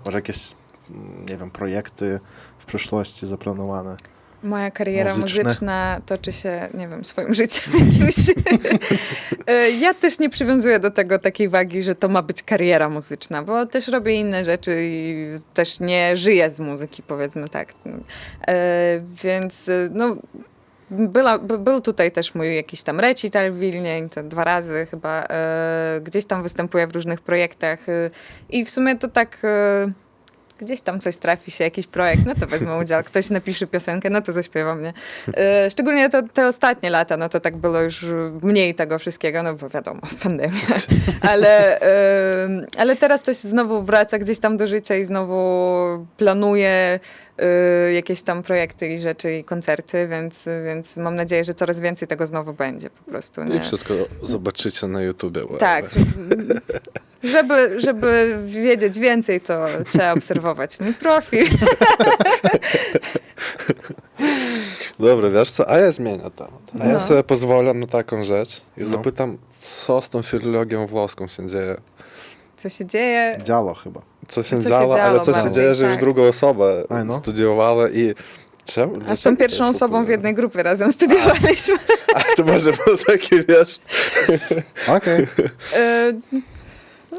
może 0.06 0.18
jakieś, 0.18 0.52
mm, 0.92 1.26
nie 1.30 1.38
wiem, 1.38 1.52
projekty 1.52 2.20
w 2.60 2.66
przyszłości 2.66 3.28
zaplanowane? 3.28 3.96
Moja 4.44 4.72
kariera 4.72 5.16
Muzyczne. 5.18 5.44
muzyczna 5.44 6.02
toczy 6.06 6.32
się, 6.32 6.70
nie 6.74 6.88
wiem, 6.88 7.06
swoim 7.06 7.34
życiem 7.34 7.74
jakimś. 7.86 8.16
E, 9.48 9.72
Ja 9.72 9.94
też 9.94 10.20
nie 10.20 10.30
przywiązuję 10.30 10.80
do 10.80 10.92
tego 10.92 11.20
takiej 11.20 11.50
wagi, 11.50 11.82
że 11.82 11.96
to 11.96 12.10
ma 12.10 12.22
być 12.22 12.44
kariera 12.44 12.90
muzyczna, 12.90 13.44
bo 13.44 13.66
też 13.66 13.88
robię 13.88 14.14
inne 14.14 14.44
rzeczy 14.44 14.78
i 14.82 15.16
też 15.54 15.80
nie 15.80 16.16
żyję 16.16 16.52
z 16.52 16.60
muzyki, 16.60 17.04
powiedzmy 17.04 17.50
tak. 17.50 17.74
E, 18.48 19.00
Więc 19.24 19.70
no, 19.92 20.16
była, 20.92 21.38
by- 21.40 21.58
był 21.60 21.82
tutaj 21.82 22.12
też 22.12 22.36
mój 22.36 22.56
jakiś 22.56 22.84
tam 22.84 23.00
recital 23.00 23.52
w 23.52 23.60
Wilnie, 23.60 24.10
to 24.10 24.24
dwa 24.24 24.44
razy 24.44 24.88
chyba. 24.92 25.24
E, 25.30 26.02
Gdzieś 26.04 26.26
tam 26.26 26.44
występuję 26.44 26.88
w 26.88 26.96
różnych 26.96 27.22
projektach 27.22 27.90
e, 27.90 28.10
i 28.50 28.66
w 28.66 28.72
sumie 28.72 28.96
to 28.98 29.08
tak... 29.08 29.38
e, 29.44 30.05
Gdzieś 30.60 30.82
tam 30.82 31.00
coś 31.00 31.18
trafi 31.18 31.52
się, 31.52 31.64
jakiś 31.64 31.88
projekt, 31.88 32.26
no 32.26 32.34
to 32.40 32.48
wezmę 32.48 32.78
udział. 32.78 33.04
Ktoś 33.04 33.30
napisze 33.30 33.68
piosenkę, 33.68 34.10
no 34.10 34.22
to 34.22 34.34
zaśpiewam, 34.34 34.82
nie? 34.82 34.94
E, 35.38 35.70
Szczególnie 35.70 36.10
to, 36.10 36.22
te 36.34 36.48
ostatnie 36.48 36.90
lata, 36.90 37.18
no 37.18 37.30
to 37.30 37.40
tak 37.40 37.58
było 37.58 37.80
już 37.80 38.06
mniej 38.42 38.76
tego 38.76 39.00
wszystkiego, 39.00 39.44
no 39.44 39.54
bo 39.54 39.70
wiadomo, 39.70 40.02
pandemia. 40.24 40.52
Ale, 41.22 41.80
ale 42.78 42.96
teraz 42.96 43.24
to 43.24 43.34
się 43.34 43.48
znowu 43.48 43.84
wraca 43.84 44.18
gdzieś 44.18 44.40
tam 44.40 44.58
do 44.58 44.68
życia 44.68 44.96
i 44.96 45.06
znowu 45.06 46.06
planuję 46.18 47.00
e, 47.40 47.94
jakieś 47.94 48.22
tam 48.22 48.44
projekty 48.44 48.88
i 48.88 49.00
rzeczy 49.00 49.36
i 49.38 49.44
koncerty, 49.44 50.08
więc, 50.08 50.50
więc 50.66 50.98
mam 50.98 51.16
nadzieję, 51.16 51.44
że 51.44 51.54
coraz 51.54 51.80
więcej 51.80 52.08
tego 52.08 52.28
znowu 52.28 52.54
będzie 52.54 52.90
po 52.90 53.12
prostu. 53.12 53.42
I 53.42 53.46
Nie? 53.46 53.62
wszystko 53.62 53.94
zobaczycie 54.22 54.88
na 54.88 55.02
YouTubie. 55.02 55.42
Tak. 55.60 55.86
Żeby, 57.32 57.82
żeby 57.82 58.38
wiedzieć 58.46 59.00
więcej, 59.00 59.42
to 59.42 59.66
trzeba 59.92 60.12
obserwować 60.14 60.80
mój 60.80 60.94
profil. 60.94 61.46
Dobra, 65.00 65.30
wiesz 65.30 65.52
co, 65.52 65.70
a 65.70 65.78
ja 65.78 65.92
zmienię 65.92 66.32
temat. 66.36 66.72
A 66.82 66.86
ja 66.86 66.94
No. 66.94 67.00
sobie 67.02 67.24
pozwolę 67.24 67.74
na 67.74 67.88
taką 67.88 68.24
rzecz 68.24 68.62
i 68.78 68.82
No. 68.82 68.88
zapytam, 68.88 69.38
co 69.50 70.02
z 70.02 70.10
tą 70.10 70.22
filologią 70.22 70.88
włoską 70.88 71.28
się 71.28 71.48
dzieje. 71.48 71.76
Co 72.58 72.70
się 72.70 72.86
dzieje? 72.86 73.40
Działo 73.44 73.74
chyba. 73.74 74.02
Co 74.28 74.44
się 74.44 74.58
Co 74.58 74.64
się 74.64 74.70
działo, 74.70 74.94
ale 74.94 75.04
działo 75.14 75.20
co 75.20 75.32
się 75.34 75.38
bardziej, 75.40 75.54
dzieje, 75.54 75.76
że 75.76 75.84
już 75.86 75.94
tak. 75.94 76.02
druga 76.02 76.22
osoba 76.24 76.66
A, 76.90 77.04
no. 77.04 77.14
studiowała 77.14 77.90
i 77.90 78.14
czemu? 78.66 79.00
A 79.10 79.16
z 79.16 79.22
tą 79.22 79.38
pierwszą 79.38 79.68
osobą 79.68 80.06
w 80.06 80.10
jednej 80.10 80.34
grupie 80.34 80.64
razem 80.64 80.92
studiowaliśmy. 80.92 81.76
A 82.16 82.22
to 82.38 82.44
może 82.44 82.72
był 82.86 82.98
taki, 82.98 83.36
wiesz, 83.48 83.80
Okej. 84.98 85.28
E, 85.76 86.14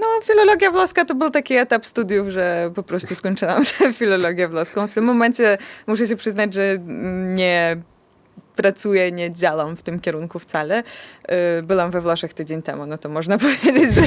No, 0.01 0.07
filologia 0.25 0.71
włoska 0.71 1.05
to 1.05 1.15
był 1.15 1.31
taki 1.31 1.55
etap 1.55 1.87
studiów, 1.87 2.29
że 2.29 2.71
po 2.75 2.83
prostu 2.83 3.15
skończyłam 3.15 3.63
filologię 3.99 4.49
włoską. 4.49 4.87
W 4.87 4.95
tym 4.95 5.05
momencie 5.05 5.59
muszę 5.87 6.07
się 6.07 6.17
przyznać, 6.17 6.55
że 6.55 6.79
nie 7.35 7.77
pracuję, 8.57 9.13
nie 9.13 9.33
działam 9.33 9.77
w 9.77 9.83
tym 9.83 10.01
kierunku 10.01 10.39
wcale. 10.39 10.83
E, 11.29 11.63
Byłam 11.63 11.91
we 11.91 12.01
Włoszech 12.01 12.35
tydzień 12.35 12.63
temu, 12.63 12.87
no 12.87 12.99
to 12.99 13.09
można 13.09 13.39
powiedzieć, 13.47 13.95
że, 13.95 14.03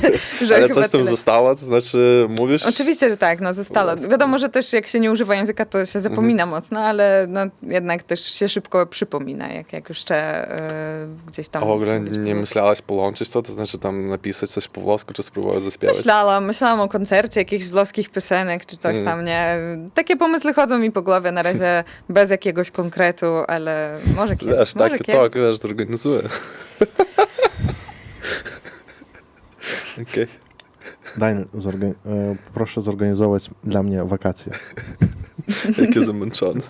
że 0.46 0.56
ale 0.56 0.70
coś 0.70 0.90
tam 0.90 1.02
tyle. 1.02 1.12
zostało, 1.12 1.56
to 1.56 1.62
znaczy 1.66 2.26
mówisz? 2.30 2.66
Oczywiście, 2.66 3.10
że 3.10 3.18
tak, 3.18 3.42
no 3.42 3.54
zostało. 3.54 3.96
Wiadomo, 3.96 4.38
że 4.38 4.50
też 4.50 4.74
jak 4.74 4.88
się 4.88 5.00
nie 5.00 5.12
używa 5.12 5.36
języka, 5.36 5.66
to 5.66 5.86
się 5.86 6.00
zapomina 6.00 6.44
Mhm. 6.44 6.50
mocno, 6.50 6.80
ale 6.82 7.26
no, 7.30 7.42
jednak 7.64 8.04
też 8.04 8.22
się 8.34 8.50
szybko 8.50 8.86
przypomina, 8.86 9.48
jak, 9.54 9.74
jak 9.74 9.90
już 9.90 10.04
trzeba 10.04 10.20
e, 10.22 11.08
gdzieś 11.28 11.48
tam... 11.50 11.64
A 11.64 11.66
w 11.66 11.70
ogóle 11.70 12.00
nie 12.00 12.36
myślałaś 12.36 12.82
połączyć 12.82 13.30
to? 13.30 13.42
To 13.42 13.52
znaczy 13.52 13.78
tam 13.78 14.08
napisać 14.08 14.50
coś 14.50 14.68
po 14.68 14.82
włosku, 14.82 15.14
czy 15.14 15.24
spróbować 15.24 15.64
zaśpiewać? 15.64 15.98
Myślałam, 15.98 16.46
myślałam 16.46 16.80
o 16.80 16.88
koncercie 16.88 17.40
jakichś 17.42 17.66
włoskich 17.66 18.10
piosenek 18.10 18.66
czy 18.66 18.78
coś 18.78 18.94
Mm. 18.94 19.06
tam, 19.06 19.26
nie? 19.26 19.58
Takie 19.94 20.16
pomysły 20.18 20.54
chodzą 20.54 20.78
mi 20.78 20.92
po 20.92 21.02
głowie 21.02 21.32
na 21.32 21.42
razie 21.44 21.84
bez 22.10 22.32
jakiegoś 22.32 22.72
konkretu, 22.72 23.26
ale 23.48 23.98
może 24.16 24.36
Wiesz, 24.46 24.76
może 24.76 24.90
taki 24.90 25.04
kiedyś. 25.04 25.22
tok, 25.22 25.34
wiesz, 25.36 25.58
zorganizuję. 25.58 26.22
Okej. 30.02 30.28
Daniel, 31.18 31.46
zorgan- 31.54 31.94
e, 32.06 32.36
proszę 32.54 32.82
zorganizować 32.82 33.50
dla 33.64 33.84
mnie 33.84 34.04
wakacje. 34.04 34.52
Jakie 35.82 36.02
zamęczone. 36.02 36.62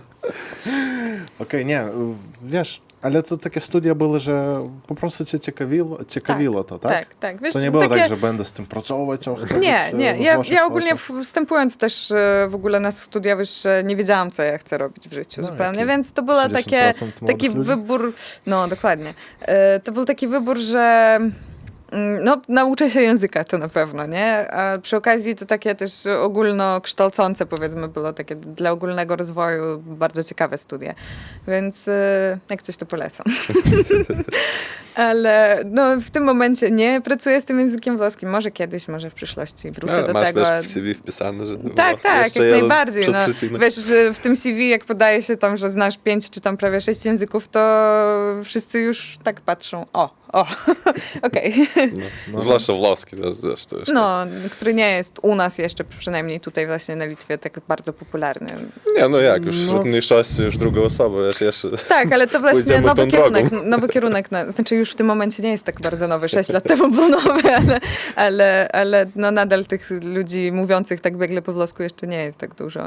Okej, 1.39 1.65
nie, 1.65 1.86
wiesz, 2.41 2.82
ale 3.02 3.23
to 3.23 3.38
takie 3.38 3.62
studia 3.62 3.95
były, 3.95 4.19
że 4.19 4.60
po 4.88 4.95
prostu 4.95 5.25
cię 5.25 5.39
ciekawiło, 5.39 6.06
ciekawiło 6.08 6.63
to, 6.63 6.80
tak? 6.80 6.91
Tak, 6.91 7.15
tak. 7.15 7.41
Wiesz, 7.41 7.54
To 7.54 7.60
nie 7.60 7.71
było 7.71 7.84
takie... 7.84 7.95
tak, 8.02 8.10
że 8.10 8.17
będę 8.17 8.45
z 8.45 8.54
tym 8.54 8.65
pracować, 8.65 9.21
Nie, 9.62 9.80
e, 9.80 9.93
nie. 9.93 10.15
Ja, 10.49 10.65
ogólnie 10.65 10.93
wstępując 11.23 11.78
też 11.78 12.12
e, 12.12 12.47
w 12.49 12.56
ogóle 12.56 12.80
na 12.80 12.91
studia 12.91 13.36
wyższe 13.36 13.84
nie 13.84 13.95
wiedziałam, 13.95 14.32
co 14.32 14.43
ja 14.43 14.58
chcę 14.58 14.78
robić 14.78 15.10
w 15.10 15.13
życiu 15.13 15.41
No, 15.41 15.47
zupełnie, 15.47 15.86
więc 15.86 16.12
to 16.12 16.23
było 16.23 16.38
60% 16.38 16.52
takie, 16.54 16.93
młodych 16.93 17.28
taki 17.28 17.49
ludzi? 17.49 17.67
wybór, 17.67 18.13
no 18.45 18.67
dokładnie, 18.67 19.13
to 19.84 19.91
był 19.91 20.06
taki 20.06 20.28
wybór, 20.28 20.58
że 20.58 21.19
no, 22.21 22.41
nauczę 22.47 22.89
się 22.89 23.02
języka, 23.02 23.43
to 23.43 23.58
na 23.58 23.69
pewno, 23.69 24.06
nie? 24.06 24.52
A 24.52 24.78
przy 24.78 24.97
okazji 24.97 25.36
to 25.36 25.45
takie 25.45 25.75
też 25.75 26.06
ogólnokształcące, 26.06 27.45
powiedzmy, 27.45 27.88
było 27.88 28.13
takie 28.13 28.36
dla 28.36 28.71
ogólnego 28.71 29.15
rozwoju 29.15 29.80
bardzo 29.80 30.23
ciekawe 30.23 30.58
studia. 30.58 30.93
Więc 31.47 31.88
e, 31.88 32.39
jak 32.49 32.62
coś 32.62 32.78
to 32.78 32.86
polecam. 32.86 33.25
Ale 34.95 35.63
no, 35.65 36.02
w 36.02 36.10
tym 36.10 36.23
momencie 36.23 36.71
nie 36.71 37.02
pracuję 37.02 37.41
z 37.41 37.45
tym 37.45 37.60
językiem 37.60 37.97
włoskim. 37.97 38.30
Może 38.30 38.52
kiedyś, 38.52 38.88
może 38.88 39.10
w 39.10 39.13
przyszłości 39.13 39.71
wrócę 39.71 39.93
Ale 39.93 40.08
do 40.08 40.13
masz 40.13 40.23
tego. 40.23 40.39
wiesz, 40.41 40.67
w 40.67 40.71
CV 40.71 40.93
wpisane, 40.93 41.47
że 41.47 41.58
Tak, 41.58 42.02
tak, 42.02 42.36
jak 42.36 42.52
najbardziej. 42.52 43.04
No, 43.52 43.60
wiesz, 43.60 43.75
że 43.75 44.13
w 44.13 44.19
tym 44.19 44.36
CV, 44.36 44.69
jak 44.69 44.86
podaje 44.86 45.21
się 45.21 45.38
tam, 45.38 45.58
że 45.58 45.69
znasz 45.69 45.97
pięć 45.97 46.30
czy 46.30 46.41
tam 46.41 46.58
prawie 46.58 46.82
sześć 46.82 47.06
języków, 47.06 47.47
to 47.47 47.60
wszyscy 48.43 48.80
już 48.80 49.17
tak 49.23 49.41
patrzą. 49.41 49.86
O, 49.93 50.10
o, 50.34 50.47
okej. 51.28 51.67
No. 51.87 52.03
No, 52.33 52.39
Zwłaszcza 52.39 52.73
włoski, 52.73 53.15
wiesz, 53.43 53.65
to 53.65 53.77
już 53.77 53.89
No, 53.89 54.25
który 54.51 54.73
nie 54.73 54.91
jest 54.91 55.19
u 55.21 55.35
nas 55.35 55.57
jeszcze, 55.57 55.83
przynajmniej 55.83 56.39
tutaj 56.39 56.67
właśnie 56.67 56.95
na 56.95 57.05
Litwie, 57.05 57.37
tak 57.37 57.59
bardzo 57.67 57.93
popularny. 57.93 58.47
Nie, 58.95 59.09
no 59.09 59.19
jak, 59.19 59.45
już 59.45 59.55
No, 59.67 59.83
w 59.83 59.85
mniejszości 59.85 60.41
już 60.41 60.57
druga 60.57 60.81
osoba, 60.81 61.17
wiesz, 61.25 61.41
jeszcze... 61.41 61.69
Tak, 61.87 62.13
ale 62.13 62.27
to 62.27 62.39
właśnie 62.49 62.81
nowy 62.81 63.07
kierunek, 63.07 63.49
drogą. 63.49 63.65
nowy 63.69 63.87
kierunek, 63.87 64.31
na, 64.31 64.51
znaczy 64.51 64.75
już 64.75 64.91
w 64.91 64.95
tym 64.95 65.07
momencie 65.07 65.43
nie 65.43 65.51
jest 65.51 65.63
tak 65.63 65.81
bardzo 65.81 66.07
nowy, 66.07 66.29
sześć 66.29 66.49
lat 66.49 66.63
temu 66.63 66.89
był 66.89 67.09
nowy, 67.09 67.41
ale, 67.55 67.79
ale, 68.15 68.69
ale 68.73 69.05
no 69.15 69.31
nadal 69.31 69.65
tych 69.65 69.89
ludzi 70.13 70.51
mówiących 70.51 71.01
tak 71.01 71.17
biegle 71.17 71.41
po 71.41 71.53
włosku 71.53 71.83
jeszcze 71.83 72.07
nie 72.07 72.23
jest 72.23 72.37
tak 72.37 72.55
dużo. 72.55 72.81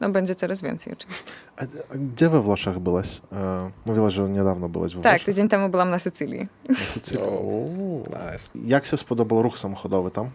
No 0.00 0.08
będzie 0.10 0.34
coraz 0.34 0.62
więcej 0.62 0.92
oczywiście. 0.92 1.32
A, 1.56 1.62
a 1.62 1.94
gdzie 1.94 2.28
we 2.28 2.40
Włoszech 2.40 2.78
byłeś? 2.78 3.20
E, 3.32 3.70
mówiłaś, 3.86 4.14
że 4.14 4.22
niedawno 4.28 4.68
byłeś 4.68 4.94
we 4.94 5.02
Tak, 5.02 5.12
Włoszech. 5.12 5.26
tydzień 5.26 5.48
temu 5.48 5.68
byłam 5.68 5.90
na 5.90 5.98
Sycylii. 5.98 6.46
Na 6.68 6.74
Sycylii. 6.76 7.22
O. 7.22 7.28
O. 7.28 7.64
Nice. 8.08 8.50
Jak 8.66 8.86
się 8.86 8.96
spodobał 8.96 9.42
ruch 9.42 9.58
samochodowy 9.58 10.10
tam? 10.10 10.30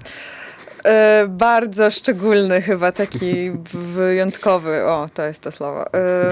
E, 0.86 1.26
bardzo 1.30 1.90
szczególny 1.92 2.62
chyba, 2.62 2.92
taki 2.92 3.52
wyjątkowy. 3.74 4.86
O, 4.86 5.10
to 5.14 5.24
jest 5.24 5.40
to 5.40 5.52
słowo. 5.52 5.94
E, 5.94 6.30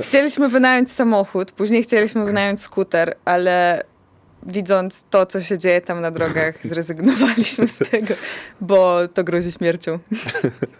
chcieliśmy 0.00 0.48
wynająć 0.48 0.90
samochód, 0.92 1.52
później 1.52 1.82
chcieliśmy 1.82 2.24
wynająć 2.24 2.60
skuter, 2.60 3.16
ale 3.24 3.84
widząc 4.46 5.04
to, 5.10 5.26
co 5.26 5.40
się 5.40 5.58
dzieje 5.58 5.80
tam 5.80 6.00
na 6.00 6.10
drogach, 6.10 6.54
zrezygnowaliśmy 6.66 7.68
z 7.68 7.78
tego, 7.78 8.14
bo 8.60 8.98
to 9.14 9.24
grozi 9.24 9.52
śmiercią. 9.52 9.98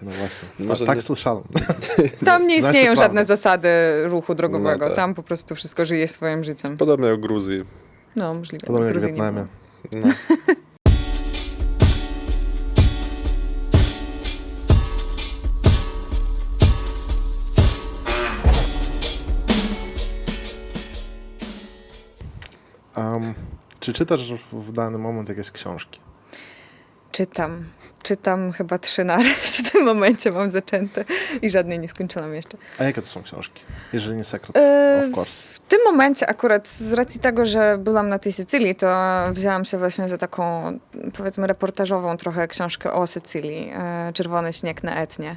No 0.03 0.11
właśnie. 0.11 0.49
Może 0.59 0.87
tak 0.87 0.97
nie- 0.97 1.03
słyszałem. 1.03 1.45
Tam 2.25 2.47
nie 2.47 2.61
Znaczy 2.61 2.79
istnieją 2.79 2.97
żadne 2.97 3.25
zasady 3.25 3.69
ruchu 4.05 4.35
drogowego. 4.35 4.79
No 4.85 4.87
tak. 4.87 4.97
Tam 4.97 5.15
po 5.15 5.23
prostu 5.23 5.55
wszystko 5.55 5.85
żyje 5.85 6.09
swoim 6.09 6.45
życiem. 6.45 6.77
Podobnie 6.77 7.07
jak 7.07 7.19
w 7.19 7.21
Gruzji. 7.21 7.65
No, 8.17 8.35
możliwe. 8.35 8.67
Podobnie 8.67 8.89
jak 8.89 8.99
w 8.99 9.07
Wietnamie. 9.07 9.45
No. 9.93 10.09
Am, 22.95 23.35
czy 23.85 23.93
czytasz 23.93 24.33
w 24.53 24.73
dany 24.73 24.99
moment 24.99 25.29
jakieś 25.29 25.51
książki? 25.51 26.01
Czytam. 27.13 27.65
Czytam 28.03 28.53
chyba 28.53 28.79
trzy 28.79 29.05
naraz 29.05 29.57
w 29.57 29.71
tym 29.73 29.85
momencie 29.85 30.31
mam 30.33 30.51
zaczęte 30.51 31.05
i 31.43 31.51
żadnej 31.51 31.79
nie 31.79 31.89
skończyłam 31.89 32.35
jeszcze. 32.35 32.59
A 32.79 32.85
jakie 32.85 33.01
to 33.01 33.07
są 33.07 33.23
książki? 33.23 33.63
Jeżeli 33.93 34.17
nie 34.17 34.25
sekret, 34.25 34.57
E, 34.57 35.03
of 35.09 35.19
course. 35.19 35.55
W 35.55 35.59
tym 35.59 35.79
momencie 35.85 36.27
akurat 36.29 36.69
z 36.69 36.93
racji 36.93 37.21
tego, 37.21 37.47
że 37.47 37.79
byłam 37.79 38.09
na 38.09 38.19
tej 38.19 38.33
Sycylii, 38.33 38.75
to 38.75 38.89
wzięłam 39.33 39.65
się 39.65 39.79
właśnie 39.79 40.09
za 40.09 40.19
taką 40.19 40.73
powiedzmy 41.17 41.47
reportażową 41.47 42.17
trochę 42.17 42.49
książkę 42.49 42.93
o 42.93 43.07
Sycylii. 43.07 43.73
e, 43.75 44.13
Czerwony 44.13 44.53
śnieg 44.53 44.83
na 44.83 44.97
Etnie. 45.03 45.37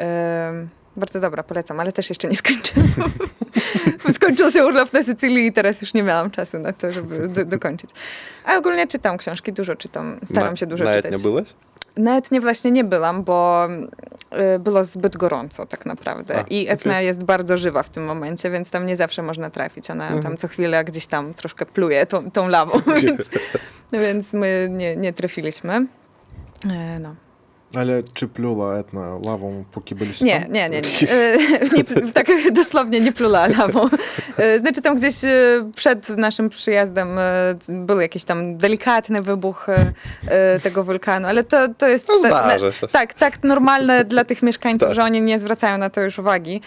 E, 0.00 0.66
Bardzo 0.96 1.20
dobra, 1.20 1.42
polecam, 1.42 1.80
ale 1.80 1.92
też 1.92 2.08
jeszcze 2.08 2.28
nie 2.28 2.36
skończyłam. 2.36 3.12
Skończył 4.12 4.50
się 4.50 4.66
urlop 4.66 4.92
na 4.92 5.02
Sycylii 5.02 5.46
i 5.46 5.52
teraz 5.52 5.80
już 5.82 5.94
nie 5.94 6.02
miałam 6.02 6.30
czasu 6.30 6.58
na 6.58 6.72
to, 6.72 6.92
żeby 6.92 7.28
do, 7.28 7.44
dokończyć. 7.44 7.90
A 8.44 8.56
ogólnie 8.56 8.86
czytam 8.86 9.18
książki, 9.18 9.52
dużo 9.52 9.76
czytam. 9.76 10.20
Staram 10.24 10.50
Na- 10.50 10.56
się 10.56 10.66
dużo 10.66 10.84
na 10.84 10.94
czytać. 10.94 11.12
Etnie 11.12 11.22
byłeś? 11.30 11.54
Na 11.96 12.16
Etnie 12.16 12.40
właśnie 12.40 12.70
nie 12.70 12.84
byłam, 12.84 13.24
bo 13.24 13.68
y, 14.54 14.58
było 14.58 14.84
zbyt 14.84 15.16
gorąco 15.16 15.66
tak 15.66 15.86
naprawdę. 15.86 16.38
A, 16.38 16.44
I 16.50 16.68
Etna 16.68 16.92
okej. 16.92 17.06
jest 17.06 17.24
bardzo 17.24 17.56
żywa 17.56 17.82
w 17.82 17.88
tym 17.88 18.04
momencie, 18.04 18.50
więc 18.50 18.70
tam 18.70 18.86
nie 18.86 18.96
zawsze 18.96 19.22
można 19.22 19.50
trafić. 19.50 19.90
Ona 19.90 20.04
Mhm. 20.04 20.22
tam 20.22 20.36
co 20.36 20.48
chwilę 20.48 20.84
gdzieś 20.84 21.06
tam 21.06 21.34
troszkę 21.34 21.66
pluje 21.66 22.06
tą, 22.06 22.30
tą 22.30 22.48
lawą, 22.48 22.80
więc, 23.02 23.30
więc 23.92 24.32
my 24.32 24.68
nie, 24.70 24.96
nie 24.96 25.12
trafiliśmy. 25.12 25.86
E, 26.70 26.98
No. 26.98 27.14
Ale 27.76 28.02
czy 28.14 28.28
plula 28.28 28.74
Etna 28.74 29.18
lawą, 29.26 29.64
póki 29.72 29.94
byliście 29.94 30.24
Nie, 30.24 30.40
tam? 30.40 30.52
nie, 30.52 30.68
nie. 30.70 30.80
nie. 30.80 31.10
E, 31.10 31.36
nie 31.76 32.12
tak 32.12 32.26
dosłownie 32.52 33.00
nie 33.00 33.12
plula 33.12 33.46
lawą. 33.46 33.88
E, 34.36 34.60
Znaczy 34.60 34.82
tam 34.82 34.96
gdzieś 34.96 35.24
e, 35.24 35.30
przed 35.76 36.08
naszym 36.08 36.48
przyjazdem 36.48 37.08
był 37.68 38.00
jakiś 38.00 38.24
tam 38.24 38.56
delikatny 38.56 39.22
wybuch 39.22 39.66
tego 40.62 40.84
wulkanu, 40.84 41.28
ale 41.28 41.44
to, 41.44 41.68
to 41.78 41.88
jest... 41.88 42.08
No 42.08 42.18
zdarza 42.18 42.72
się. 42.72 42.88
Tak, 42.88 43.14
tak 43.14 43.42
normalne 43.44 44.04
dla 44.04 44.24
tych 44.24 44.42
mieszkańców, 44.42 44.88
Tak. 44.88 44.94
że 44.96 45.02
oni 45.04 45.22
nie 45.22 45.38
zwracają 45.38 45.78
na 45.78 45.90
to 45.90 46.00
już 46.00 46.18
uwagi. 46.18 46.60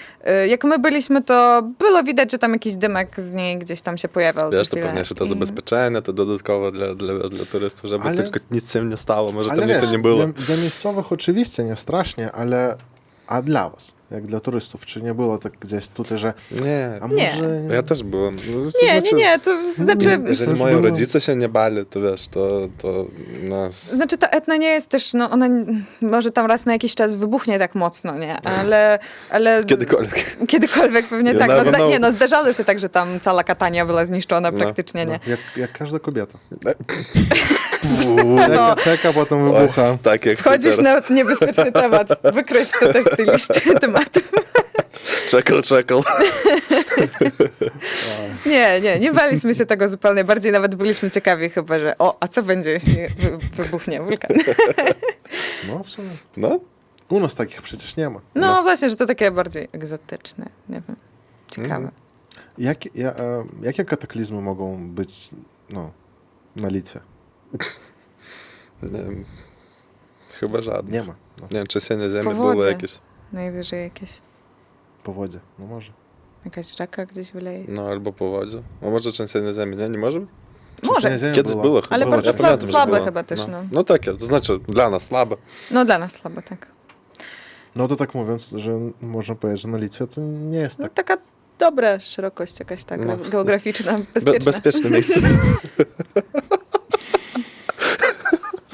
Jak 0.47 0.63
my 0.63 0.79
byliśmy, 0.79 1.21
to 1.23 1.61
było 1.79 2.03
widać, 2.03 2.31
że 2.31 2.37
tam 2.37 2.53
jakiś 2.53 2.75
dymek 2.75 3.19
z 3.19 3.33
niej 3.33 3.57
gdzieś 3.57 3.81
tam 3.81 3.97
się 3.97 4.07
pojawiał. 4.07 4.51
Wiesz, 4.51 4.67
to 4.67 4.77
pewnie 4.77 4.99
jeszcze 4.99 5.15
to 5.15 5.25
I- 5.25 5.29
zabezpieczenie, 5.29 6.01
to 6.01 6.13
dodatkowo 6.13 6.71
dla, 6.71 6.95
dla, 6.95 7.13
dla 7.29 7.45
turystów, 7.45 7.89
żeby 7.89 8.03
Ale- 8.03 8.17
tylko 8.23 8.39
nic 8.51 8.73
się 8.73 8.85
nie 8.85 8.97
stało, 8.97 9.31
może 9.31 9.51
Ale 9.51 9.59
tam 9.61 9.69
nic 9.69 9.81
wiesz, 9.81 9.91
nie 9.91 9.99
było. 9.99 10.27
Dla, 10.27 10.45
dla 10.45 10.55
miejscowych 10.97 11.11
oczywiście 11.11 11.63
nie 11.63 11.75
strasznie, 11.75 12.31
ale 12.31 12.77
a 13.27 13.41
dla 13.41 13.69
was, 13.69 13.93
jak 14.11 14.25
dla 14.27 14.39
turystów, 14.39 14.85
czy 14.85 15.01
nie 15.01 15.13
było 15.13 15.37
tak 15.37 15.53
gdzieś 15.59 15.87
tutaj, 15.87 16.17
że 16.17 16.33
Nie, 16.51 16.89
a 17.01 17.07
Nie. 17.07 17.31
może... 17.41 17.75
ja 17.75 17.83
też 17.83 18.03
byłem. 18.03 18.35
No, 18.35 18.71
to 18.71 18.85
Nie, 18.85 18.93
nie, 18.93 19.01
znaczy, 19.01 19.15
nie, 19.15 19.39
to 19.39 19.73
znaczy... 19.73 20.19
Jeżeli 20.27 20.53
moi 20.53 20.71
było. 20.73 20.85
rodzice 20.85 21.21
się 21.21 21.35
nie 21.35 21.49
bali, 21.49 21.85
to 21.85 22.01
wiesz, 22.01 22.27
to, 22.27 22.61
to 22.77 23.05
no, 23.43 23.69
Znaczy 23.71 24.17
ta 24.17 24.27
Etna 24.27 24.57
nie 24.57 24.67
jest 24.69 24.89
też, 24.89 25.13
no 25.13 25.29
ona 25.29 25.47
może 26.01 26.31
tam 26.31 26.45
raz 26.45 26.65
na 26.65 26.73
jakiś 26.73 26.95
czas 26.95 27.13
wybuchnie 27.13 27.59
tak 27.59 27.75
mocno, 27.75 28.15
nie? 28.17 28.41
Ale, 28.41 28.99
ale 29.29 29.63
kiedykolwiek. 29.63 30.37
kiedykolwiek 30.47 31.07
pewnie 31.07 31.31
You 31.33 31.39
tak. 31.39 31.49
No, 31.49 31.65
zda- 31.65 31.87
nie, 31.89 31.99
no 31.99 32.11
zdarzało 32.11 32.53
się 32.53 32.63
tak, 32.63 32.79
że 32.79 32.89
tam 32.89 33.19
cała 33.19 33.43
Katania 33.43 33.85
była 33.85 34.05
zniszczona 34.05 34.51
No. 34.51 34.57
praktycznie, 34.57 35.05
nie? 35.05 35.19
No, 35.25 35.31
jak, 35.31 35.39
jak 35.57 35.71
każda 35.77 35.99
kobieta. 35.99 36.37
Czeka, 38.47 38.75
czeka, 38.83 39.13
potem 39.13 39.43
Oj, 39.51 39.61
wybucha. 39.61 39.97
Tak 40.03 40.25
jak 40.25 40.39
Wchodzisz 40.39 40.75
teraz. 40.77 41.09
na 41.09 41.15
niebezpieczny 41.15 41.71
temat, 41.71 42.07
wykreś 42.33 42.67
to 42.79 42.93
też 42.93 43.05
z 43.05 43.15
tej 43.17 43.25
listy 43.25 43.61
tematów. 44.05 44.31
Czekał, 45.31 45.61
czekał. 45.61 46.03
Nie, 48.45 48.81
nie, 48.81 48.99
nie 48.99 49.11
baliśmy 49.11 49.55
się 49.55 49.65
tego 49.65 49.89
zupełnie. 49.89 50.23
Bardziej 50.23 50.51
nawet 50.51 50.75
byliśmy 50.75 51.09
ciekawi 51.09 51.49
chyba, 51.49 51.79
że 51.79 51.97
o, 51.97 52.17
a 52.19 52.27
co 52.27 52.43
będzie, 52.43 52.69
jeśli 52.69 52.93
wy- 52.95 53.37
wybuchnie 53.63 54.01
wulkan? 54.01 54.37
No 55.67 55.83
w 55.83 55.89
sumie. 55.89 56.09
No, 56.37 56.59
U 57.09 57.19
nas 57.19 57.35
takich 57.35 57.61
przecież 57.61 57.95
nie 57.97 58.09
ma. 58.09 58.19
No, 58.35 58.47
No. 58.55 58.63
właśnie, 58.63 58.89
że 58.89 58.95
to 58.95 59.05
takie 59.05 59.31
bardziej 59.31 59.67
egzotyczne, 59.71 60.45
nie 60.69 60.81
wiem, 60.87 60.95
ciekawe. 61.51 61.75
Mhm. 61.75 61.91
Jak, 62.57 62.95
ja, 62.95 63.09
e, 63.15 63.45
jakie 63.61 63.85
kataklizmy 63.85 64.41
mogą 64.41 64.89
być 64.89 65.29
no, 65.69 65.91
na 66.55 66.67
Litwie? 66.67 66.99
Chyba 70.39 70.61
żadne. 70.61 70.91
Nie 70.91 71.03
ma. 71.03 71.15
No, 71.41 71.47
Nie 71.51 71.57
wiem, 71.57 71.67
czy 71.67 71.81
się 71.81 71.95
na 71.97 72.09
ziemi 72.09 72.35
było 72.35 72.63
jakieś. 72.65 72.99
Najwyżej 73.33 73.83
jakieś, 73.83 74.09
powodzie. 75.03 75.39
No 75.59 75.65
może. 75.65 75.91
jakaś 76.45 76.75
rzeka 76.77 77.05
gdzieś 77.05 77.31
wyleje. 77.31 77.65
No, 77.67 77.87
albo 77.87 78.13
powodzie. 78.13 78.61
A 78.81 78.85
może 78.85 79.11
trzęsienie 79.11 79.53
ziemi, 79.53 79.77
nie? 79.77 79.89
Nie 79.89 79.97
może 79.97 80.19
być? 80.19 80.29
Może. 80.83 81.19
Kiedyś 81.35 81.51
było. 81.51 81.61
było 81.63 81.81
chyba. 81.81 81.95
Ale 81.95 82.05
bardzo 82.05 82.31
sla- 82.31 82.41
pamiętam, 82.41 82.69
słabe 82.69 82.91
było. 82.93 83.05
chyba 83.05 83.23
też, 83.23 83.47
no. 83.47 83.63
No 83.71 83.83
takie, 83.83 84.13
to 84.13 84.25
znaczy 84.25 84.59
dla 84.59 84.89
nas 84.89 85.03
słabe. 85.03 85.35
No 85.71 85.85
dla 85.85 85.99
nas 85.99 86.13
słabo, 86.13 86.41
tak. 86.41 86.67
No 87.75 87.87
to 87.87 87.95
tak 87.95 88.15
mówiąc, 88.15 88.49
że 88.55 88.79
można 89.01 89.35
powiedzieć, 89.35 89.61
że 89.61 89.67
na 89.67 89.77
Litwie 89.77 90.07
to 90.07 90.21
nie 90.21 90.57
jest 90.57 90.79
No 90.79 90.83
tak. 90.85 90.93
taka 90.93 91.17
dobra 91.59 91.99
szerokość 91.99 92.59
jakaś 92.59 92.83
tak 92.83 93.05
No. 93.05 93.17
geograficzna, 93.17 93.93
Be 93.97 94.03
bezpieczna. 94.13 94.51
bezpieczne 94.51 94.89
miejsce. 94.89 95.19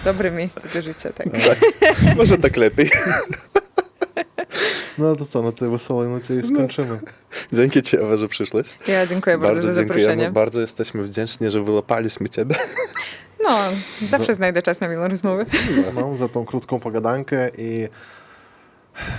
Dobre 0.06 0.32
miejsce 0.32 0.62
do 0.74 0.82
życia, 0.82 1.10
tak. 1.13 1.28
tak. 1.32 1.60
Może 2.18 2.38
tak 2.38 2.58
lepiej. 2.58 2.89
No 4.97 5.15
to 5.15 5.25
co, 5.25 5.41
na 5.41 5.51
tej 5.51 5.69
wesołej 5.69 6.10
nocy 6.10 6.41
i 6.43 6.47
skończymy. 6.47 6.99
Dzięki 7.53 7.82
Ci, 7.82 7.97
Ewa, 7.97 8.17
że 8.17 8.27
przyszłeś. 8.27 8.67
Ja 8.88 9.06
dziękuję 9.06 9.38
bardzo, 9.38 9.62
za 9.62 9.73
dziękujemy. 9.73 10.03
zaproszenie. 10.03 10.32
Bardzo 10.32 10.62
jesteśmy 10.62 11.03
wdzięczni, 11.03 11.49
że 11.49 11.63
wyłapaliśmy 11.63 12.29
Ciebie. 12.29 12.56
No, 13.43 13.58
zawsze 14.08 14.34
znajdę 14.34 14.62
czas 14.62 14.82
na 14.82 14.88
milą 14.88 15.08
rozmowę. 15.08 15.45
No, 15.95 16.17
za 16.17 16.29
tą 16.29 16.45
krótką 16.45 16.79
pogadankę 16.79 17.49
i 17.58 17.88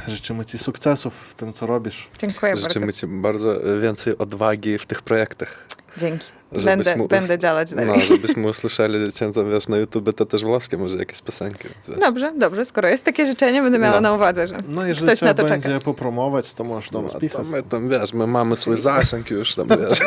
życzymy 0.08 0.44
Ci 0.44 0.58
sukcesów 0.58 1.14
w 1.14 1.34
tym, 1.34 1.52
co 1.52 1.66
robisz. 1.66 2.08
Dziękuję 2.18 2.52
bardzo. 2.52 2.68
Życzymy 2.68 2.92
Ci 2.92 3.06
bardzo 3.06 3.60
więcej 3.80 4.18
odwagi 4.18 4.78
w 4.78 4.86
tych 4.86 5.02
projektach. 5.02 5.66
Dzięki. 5.98 6.26
Będę, 6.64 6.96
będę 7.08 7.38
działać 7.38 7.74
dalej. 7.74 7.86
No, 7.94 8.00
żebyśmy 8.00 8.48
usłyszeli 8.48 9.12
Cię 9.12 9.32
tam, 9.32 9.50
wiesz, 9.50 9.68
na 9.68 9.76
YouTube, 9.76 10.12
to 10.16 10.26
też 10.26 10.44
włoskie 10.44 10.76
może 10.78 10.96
jakieś 10.96 11.22
piosenki. 11.22 11.68
Wiesz. 11.88 11.98
Dobrze, 12.00 12.32
dobrze. 12.38 12.64
Skoro 12.64 12.88
jest 12.88 13.04
takie 13.04 13.26
życzenie, 13.26 13.62
będę 13.62 13.78
miała 13.78 13.94
No. 13.94 14.00
na 14.00 14.12
uwadze, 14.14 14.46
że 14.46 14.56
No 14.68 14.86
jeżeli 14.86 15.06
ktoś 15.06 15.22
na 15.22 15.34
to 15.34 15.44
będzie 15.44 15.68
czeka. 15.68 15.84
popromować, 15.84 16.54
to 16.54 16.64
możesz 16.64 16.90
do 16.90 16.98
No, 16.98 17.02
nas 17.04 17.12
to 17.12 17.20
pisać. 17.20 17.46
my 17.48 17.62
tam, 17.62 17.88
wiesz, 17.88 18.12
my 18.12 18.26
mamy 18.26 18.56
swój 18.56 18.76
zasięg 18.76 19.30
już 19.30 19.54
tam, 19.54 19.66
wiesz. 19.88 19.98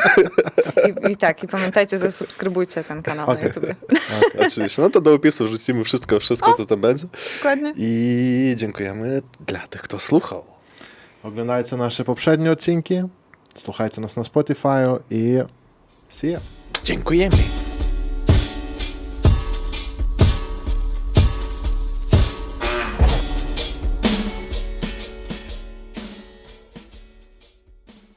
I, 1.08 1.12
I 1.12 1.18
tak, 1.18 1.44
i 1.44 1.48
pamiętajcie, 1.48 1.98
zasubskrybujcie 1.98 2.84
ten 2.84 3.02
kanał 3.04 3.28
na 3.28 3.34
Okej. 3.34 3.46
YouTube. 3.46 3.66
Oczywiście. 4.48 4.82
No 4.82 4.90
to 4.90 5.02
do 5.02 5.14
opisu 5.14 5.46
wrzucimy 5.46 5.84
wszystko, 5.84 6.20
wszystko, 6.20 6.54
co 6.54 6.66
to 6.66 6.78
będzie. 6.78 7.08
Dokładnie. 7.38 7.74
I 7.78 8.54
dziękujemy 8.58 9.22
dla 9.48 9.60
tych, 9.68 9.82
kto 9.82 10.00
słuchał. 10.00 10.44
Oglądajcie 11.24 11.78
nasze 11.78 12.04
poprzednie 12.04 12.52
odcinki, 12.52 13.02
słuchajcie 13.56 14.02
nas 14.02 14.16
na 14.18 14.24
Spotify 14.24 14.68
i 15.10 15.40
see 16.10 16.32
ya. 16.32 16.42
Dziękujemy. 16.84 17.67